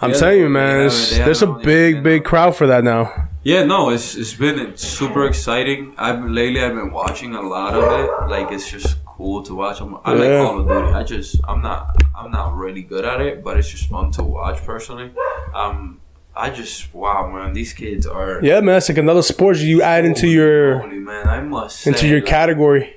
[0.00, 0.76] I'm Yeah, telling you, man.
[0.82, 3.27] have it's- it- they have there's a big, big crowd for that now.
[3.44, 5.94] Yeah, no, it's it's been super exciting.
[5.96, 8.28] I've lately I've been watching a lot of it.
[8.28, 9.80] Like it's just cool to watch.
[9.80, 10.92] I'm, I like Call of Duty.
[10.94, 14.22] I just I'm not I'm not really good at it, but it's just fun to
[14.24, 15.12] watch personally.
[15.54, 16.00] Um,
[16.36, 18.76] I just wow, man, these kids are Yeah, man.
[18.76, 21.28] It's like another sport you add into Holy your moly, man.
[21.28, 22.96] I must into say, your like, category.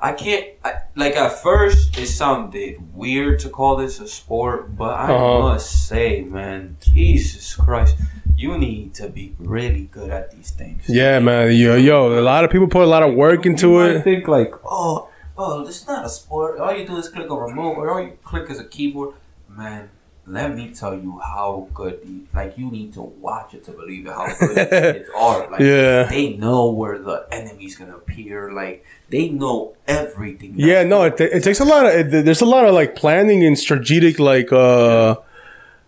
[0.00, 4.94] I can't I, like at first it sounded weird to call this a sport, but
[4.98, 5.38] I Uh-huh.
[5.40, 7.96] must say, man, Jesus Christ,
[8.44, 10.82] you need to be really good at these things.
[11.00, 11.44] Yeah, man.
[11.62, 11.96] Yo, yo.
[12.18, 14.02] A lot of people put a lot of work into it.
[14.08, 15.08] think like, oh,
[15.42, 16.58] oh, this is not a sport.
[16.60, 19.14] All you do is click a remote, or all you click is a keyboard.
[19.48, 19.82] Man,
[20.26, 21.94] let me tell you how good.
[22.04, 24.12] The, like you need to watch it to believe it.
[24.20, 24.56] How good
[24.94, 25.40] kids are.
[25.50, 26.04] Like Yeah.
[26.14, 28.38] they know where the enemy's gonna appear.
[28.62, 28.84] Like
[29.14, 30.54] they know everything.
[30.56, 31.04] Yeah, no.
[31.04, 31.92] It, it takes a lot of.
[32.14, 35.16] It, there's a lot of like planning and strategic like uh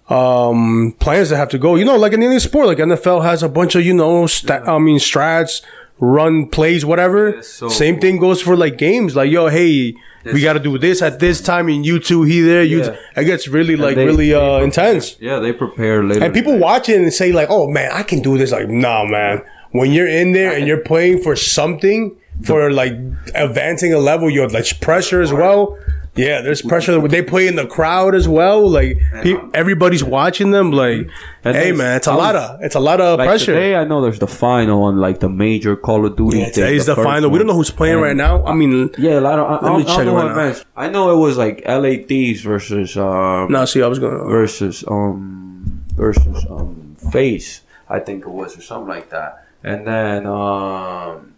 [0.08, 1.74] um plans that have to go.
[1.74, 4.62] You know, like in any sport, like NFL has a bunch of you know, sta-
[4.64, 5.62] I mean, strats,
[5.98, 7.42] run plays, whatever.
[7.42, 8.00] So Same cool.
[8.02, 9.16] thing goes for like games.
[9.16, 9.94] Like, yo, hey,
[10.24, 12.62] we got to do this at this time, and you two, he there.
[12.62, 12.96] You, Yeah.
[13.16, 15.16] it gets really And like they- really they uh intense.
[15.20, 16.24] Yeah, they prepare later.
[16.24, 19.04] And people watch it and say like, "Oh man, I can do this." Like, nah,
[19.04, 19.42] man.
[19.72, 22.92] When you're in there and you're playing for something, for like
[23.34, 25.76] advancing a level, you have like pressure as well.
[26.16, 27.06] Yeah, there's pressure.
[27.08, 28.68] They play in the crowd as well.
[28.68, 30.70] Like pe- everybody's watching them.
[30.72, 31.08] Like,
[31.44, 33.52] And hey man, it's a I lot of it's a lot of Like pressure.
[33.54, 36.38] today, I know there's the final on like the major Call of Duty.
[36.38, 37.30] yeah, today's the, first final.
[37.30, 38.44] We don't know who's playing And- right now.
[38.46, 40.60] I mean, Yeah, I don't, I, Let I me I check know right now.
[40.76, 43.64] I know it was like LA Thieves versus um no.
[43.66, 44.16] See, I was going.
[44.16, 47.60] to versus um versus um FaZe.
[47.88, 49.46] I think it was or something like that.
[49.62, 51.34] And then um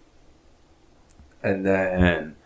[1.42, 2.36] and then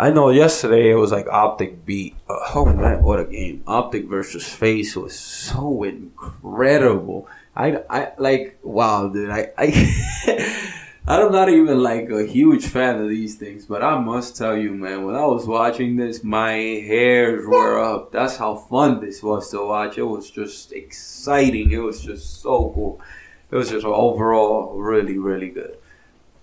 [0.00, 2.14] I know yesterday it was like OpTic beat.
[2.28, 3.64] Oh man, what a game!
[3.66, 7.26] OpTic versus FaZe was so incredible.
[7.56, 9.28] I, I like wow, dude.
[9.28, 10.70] I I
[11.08, 14.70] I'm not even like a huge fan of these things, but I must tell you,
[14.70, 18.12] man, when I was watching this, my hairs were up.
[18.12, 19.98] That's how fun this was to watch.
[19.98, 21.72] It was just exciting.
[21.72, 23.00] It was just so cool.
[23.50, 25.76] It was just overall really, really good.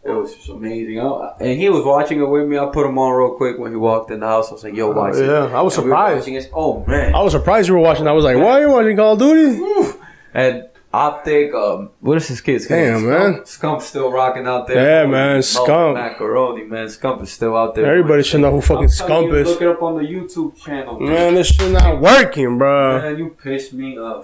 [0.06, 1.00] It was just amazing.
[1.00, 2.60] I, and he was watching it with me.
[2.60, 4.50] I put him on real quick when he walked in the house.
[4.50, 6.28] I was like, "Yo, oh, watch it." yeah, I was And we surprised.
[6.28, 6.52] it.
[6.54, 7.16] Oh man!
[7.16, 8.08] I was surprised you were watching.
[8.08, 9.98] I was like, "Why are you watching Call of Duty?"
[10.36, 13.10] And OpTic, um, what is his kid's Damn, name?
[13.10, 13.34] man.
[13.42, 15.04] Scump, Scump's still rocking out there.
[15.04, 15.96] Yeah, man, Scump.
[15.96, 16.88] Macaroni, man.
[16.88, 17.86] Scump is still out there.
[17.86, 19.48] Everybody should know who fucking Scump you, is.
[19.50, 20.98] Look it up on the YouTube channel.
[21.00, 23.02] Man, this shit not working, bro.
[23.02, 24.24] Man, you pissed me off.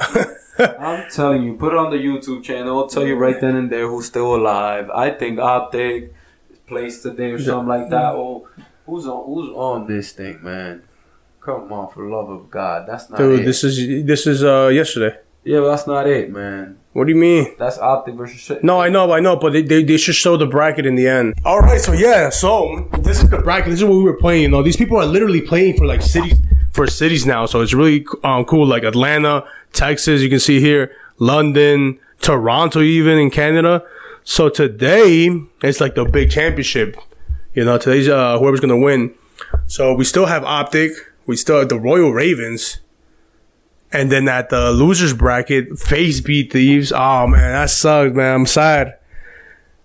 [0.58, 2.78] I'm telling you, put it on the YouTube channel.
[2.80, 4.90] I'll tell you right then and there who's still alive.
[4.92, 6.12] I think OpTic
[6.68, 8.14] plays today or something like that.
[8.14, 8.48] Oh,
[8.86, 9.26] who's on?
[9.26, 10.84] Who's on this thing, man?
[11.42, 13.46] Come on, for love of God, that's not Dude, it.
[13.46, 15.18] this is this is uh yesterday.
[15.44, 16.78] Yeah, but that's not it, man.
[16.94, 17.56] What do you mean?
[17.58, 18.64] That's OpTic versus shit.
[18.64, 21.08] No, I know, I know, but they, they, they should show the bracket in the
[21.08, 21.36] end.
[21.46, 23.72] All right, so yeah, so this is the bracket.
[23.72, 24.44] This is what we were playing.
[24.44, 26.40] You know, these people are literally playing for like cities
[26.72, 28.68] for cities now, so it's really um, cool.
[28.68, 33.84] Like Atlanta, Texas, you can see here, London, Toronto, even in Canada.
[34.24, 35.30] So today
[35.64, 36.98] it's like the big championship.
[37.54, 39.14] You know, today's uh, whoever's gonna win.
[39.68, 40.92] So we still have OpTic.
[41.26, 42.80] We still have the Royal Ravens.
[43.94, 46.92] And then at the losers bracket, FaZe beat Thieves.
[46.94, 48.36] Oh man, that sucks, man.
[48.36, 48.98] I'm sad.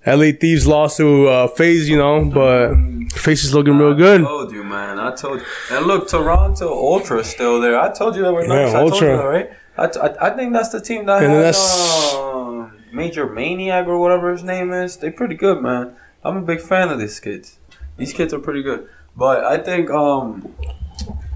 [0.07, 2.74] LA Thieves lost to uh, FaZe, you know, but
[3.18, 4.20] FaZe is looking real good.
[4.20, 5.00] I told you, man.
[5.00, 5.46] I told you.
[5.72, 7.76] And look, Toronto Ultra still there.
[7.80, 8.70] I told you they were nice.
[8.72, 9.11] Yeah, I told Ultra.
[9.11, 9.50] you that, right?
[9.76, 13.98] I, t- I, I think that's the team that And that's- uh, Major Maniac or
[13.98, 14.96] whatever his name is.
[14.96, 15.96] They're pretty good, man.
[16.24, 17.59] I'm a big fan of these kids.
[17.96, 18.88] These kids are pretty good.
[19.16, 20.54] But I think um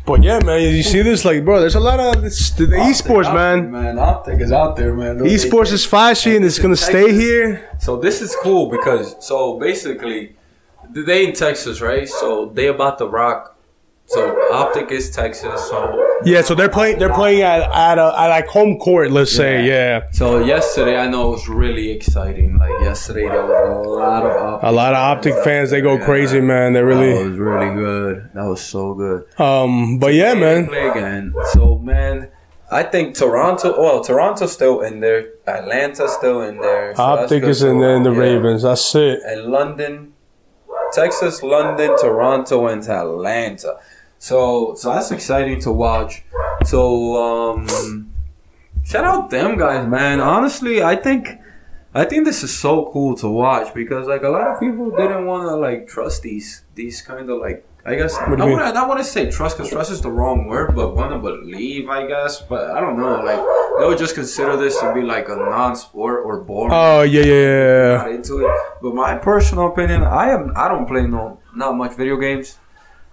[0.06, 2.76] But yeah, man, you see this, like, bro, there's a lot of this, the, the
[2.76, 3.70] esports, OpTic, man.
[3.70, 5.18] Man, OpTic is out there, man.
[5.18, 7.68] They- Esports they- is flashy and it's gonna stay here.
[7.78, 10.36] So this is cool because so basically
[10.90, 12.08] they in Texas, right?
[12.08, 13.49] So they about to rock.
[14.10, 15.68] So OpTic is Texas.
[15.68, 16.98] So Yeah, so they're playing.
[16.98, 19.12] They're playing at at, a, at like home court.
[19.12, 20.10] Let's say, yeah.
[20.10, 22.58] So yesterday, I know it was really exciting.
[22.58, 25.70] Like yesterday, there was a lot of OpTic A lot of OpTic fans.
[25.70, 26.04] They go Yeah.
[26.04, 26.72] crazy, man.
[26.72, 28.30] They really That was really good.
[28.34, 29.40] That was so good.
[29.40, 30.66] Um, but yeah, man.
[30.66, 31.32] Play again.
[31.52, 32.30] So man,
[32.68, 33.80] I think Toronto.
[33.80, 35.28] Well, Toronto's still in there.
[35.46, 36.96] Atlanta's still in there.
[36.96, 38.18] So OpTic is in there the yeah.
[38.18, 38.62] Ravens.
[38.62, 39.20] That's it.
[39.24, 40.14] and London,
[40.92, 43.78] Texas, London, Toronto, and Atlanta.
[44.20, 46.22] So so that's exciting to watch.
[46.66, 48.12] So um,
[48.84, 50.20] shout out them guys, man.
[50.20, 51.40] Honestly, I think
[51.94, 55.24] I think this is so cool to watch because like a lot of people didn't
[55.24, 57.66] want to like trust these these kind of like.
[57.82, 58.58] I guess I do you mean?
[58.58, 61.18] want I want to say trust because trust is the wrong word, but want to
[61.18, 62.42] believe, I guess.
[62.42, 63.24] But I don't know.
[63.24, 63.40] Like
[63.78, 67.34] they would just consider this to be like a non-sport or boring Oh yeah, yeah,
[67.34, 67.96] yeah.
[67.96, 68.50] not into it.
[68.82, 72.58] But my personal opinion, I am I don't play no not much video games,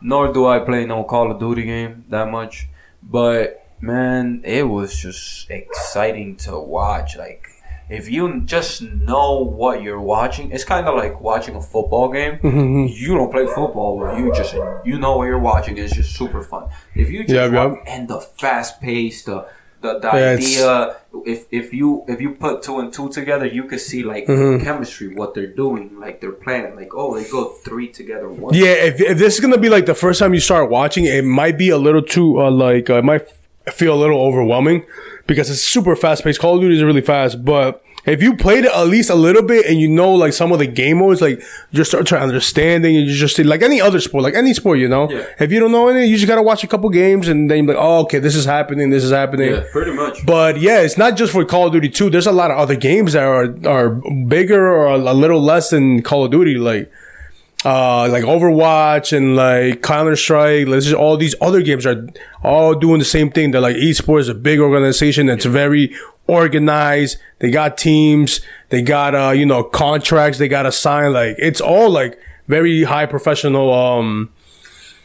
[0.02, 2.68] nor do I play no Call of Duty game that much.
[3.04, 7.18] But man, it was just exciting to watch.
[7.18, 7.48] Like
[7.90, 12.38] if you just know what you're watching, it's kind of like watching a football game.
[12.40, 12.94] Mhm.
[12.94, 15.78] You don't play football, but you just you know what you're watching.
[15.78, 16.68] It's just super fun.
[16.96, 17.52] If you just yep.
[17.54, 19.48] watch, and the fast pace, the
[19.82, 23.64] the, the Yeah, idea if if you if you put two and two together, you
[23.64, 24.64] could see like Mhm.
[24.64, 28.28] chemistry, what they're doing, like they're planning, like oh they go three together.
[28.30, 28.54] One.
[28.54, 31.24] Yeah, if, if this is gonna be like the first time you start watching, it
[31.24, 33.28] might be a little too uh, like uh, it might
[33.72, 34.86] feel a little overwhelming
[35.26, 36.40] because it's super fast paced.
[36.40, 39.44] Call of Duty is really fast, but if you played it at least a little
[39.44, 42.22] bit and you know like some of the game modes, like you just start trying
[42.22, 45.10] to understanding and you just see like any other sport, like any sport, you know.
[45.12, 45.26] Yeah.
[45.40, 47.76] If you don't know any, you just gotta watch a couple games and then you're
[47.76, 49.52] like, oh, okay, this is happening, this is happening.
[49.52, 50.26] yeah, pretty much.
[50.26, 52.10] But yeah, it's not just for Call of Duty 2.
[52.10, 56.02] There's a lot of other games that are are bigger or a little less than
[56.02, 56.92] Call of Duty, like
[57.66, 60.68] uh like Overwatch and like Counter Strike.
[60.68, 62.08] Let's just all these other games are
[62.44, 63.52] all doing the same thing.
[63.52, 65.94] They're like esports, is a big organization that's very
[66.28, 67.18] organized.
[67.40, 71.14] They got teams, they got uh, you know, contracts they gotta sign.
[71.14, 74.30] Like it's all like very high professional um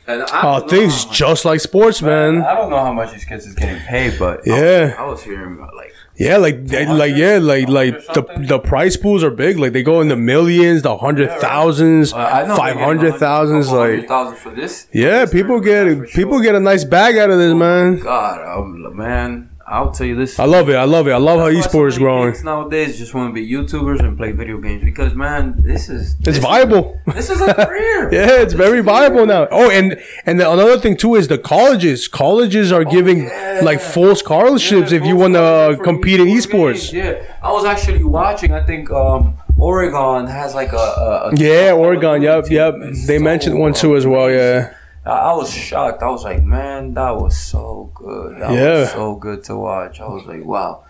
[0.06, 2.42] And I uh things much- just like sports, man.
[2.42, 4.94] I don't know how much these kids is getting paid, but Yeah.
[4.98, 5.91] I, I was hearing about like
[6.22, 9.58] Yeah, like they- like yeah, like like the the price pools are big.
[9.58, 13.70] Like they go in the millions, the hundred thousands, uh, I know five hundred thousands.
[13.70, 14.86] Like thousand for this.
[14.92, 16.42] yeah, people get for people sure.
[16.42, 17.98] get a nice bag out of this, man.
[17.98, 20.38] God, um, man, I'll tell you this.
[20.38, 20.76] I love it.
[20.76, 21.12] I love it.
[21.12, 22.34] I love how That's esports is growing.
[22.44, 26.24] nowadays just want to be YouTubers and play video games because man, this is It's
[26.26, 27.00] this, viable.
[27.18, 28.12] This is a career.
[28.12, 29.48] Yeah, it's very viable now.
[29.50, 29.88] Oh, and
[30.26, 32.06] and the, another thing too is the colleges.
[32.06, 33.60] Colleges are giving Oh, yeah.
[33.62, 36.92] like full scholarships if you want to compete in e-sports esports.
[36.92, 38.52] games, Yeah, I was actually watching.
[38.52, 42.20] I think um, Oregon has like a, a, a Yeah, Oregon.
[42.20, 42.56] Yep, team.
[42.56, 42.74] yep.
[42.88, 44.28] It's They so mentioned one too as well.
[44.30, 44.74] Yeah.
[45.04, 46.02] I I was shocked.
[46.02, 48.40] I was like, man, that was so good.
[48.40, 48.80] That Yeah.
[48.80, 50.00] was so good to watch.
[50.00, 50.84] I was like, wow.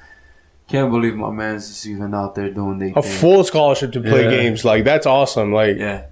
[0.68, 3.12] Can't believe my man's just even out there doing their A thing.
[3.20, 4.30] full scholarship to play Yeah.
[4.30, 4.64] games.
[4.64, 5.52] Like that's awesome.
[5.52, 6.04] Like yeah,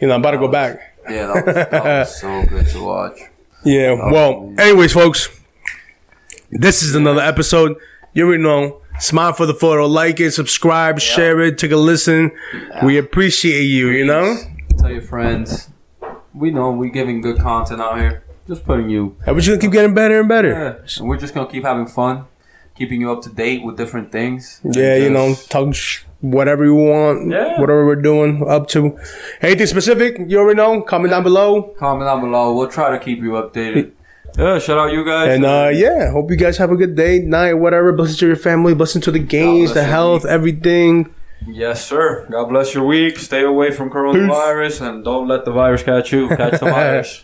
[0.00, 0.78] you know, I'm about to go back.
[1.08, 3.18] yeah, that was, that was so good to watch.
[3.64, 3.94] Yeah.
[4.10, 5.28] Well, anyways, folks,
[6.50, 7.76] this is another episode.
[8.12, 8.80] You already know.
[9.00, 9.86] Smile for the photo.
[9.86, 12.30] Like it, subscribe, share it, take a listen.
[12.84, 13.88] We appreciate you.
[13.88, 14.36] You know.
[14.78, 15.68] Tell your friends.
[16.34, 18.24] We know we're giving good content out here.
[18.46, 20.50] Just putting you And we're just gonna keep getting better and better.
[20.50, 22.24] Yeah, and we're just gonna keep having fun,
[22.74, 24.60] keeping you up to date with different things.
[24.64, 25.74] Yeah, you know, talk
[26.20, 27.60] whatever you want, Yeah.
[27.60, 28.98] whatever we're doing, up to.
[29.40, 30.82] Anything specific, you already know.
[30.82, 31.74] Comment down below.
[31.78, 32.54] Comment down below.
[32.54, 33.92] We'll try to keep you updated.
[34.36, 35.28] Yeah, shout out you guys.
[35.36, 37.92] And uh, yeah, hope you guys have a good day, night, whatever.
[37.92, 41.13] Blessing to your family, blessing to the games, the health, everything.
[41.46, 42.26] Yes, sir.
[42.30, 43.18] God bless your week.
[43.18, 46.28] Stay away from coronavirus and don't let the virus catch you.
[46.28, 47.22] Catch the virus.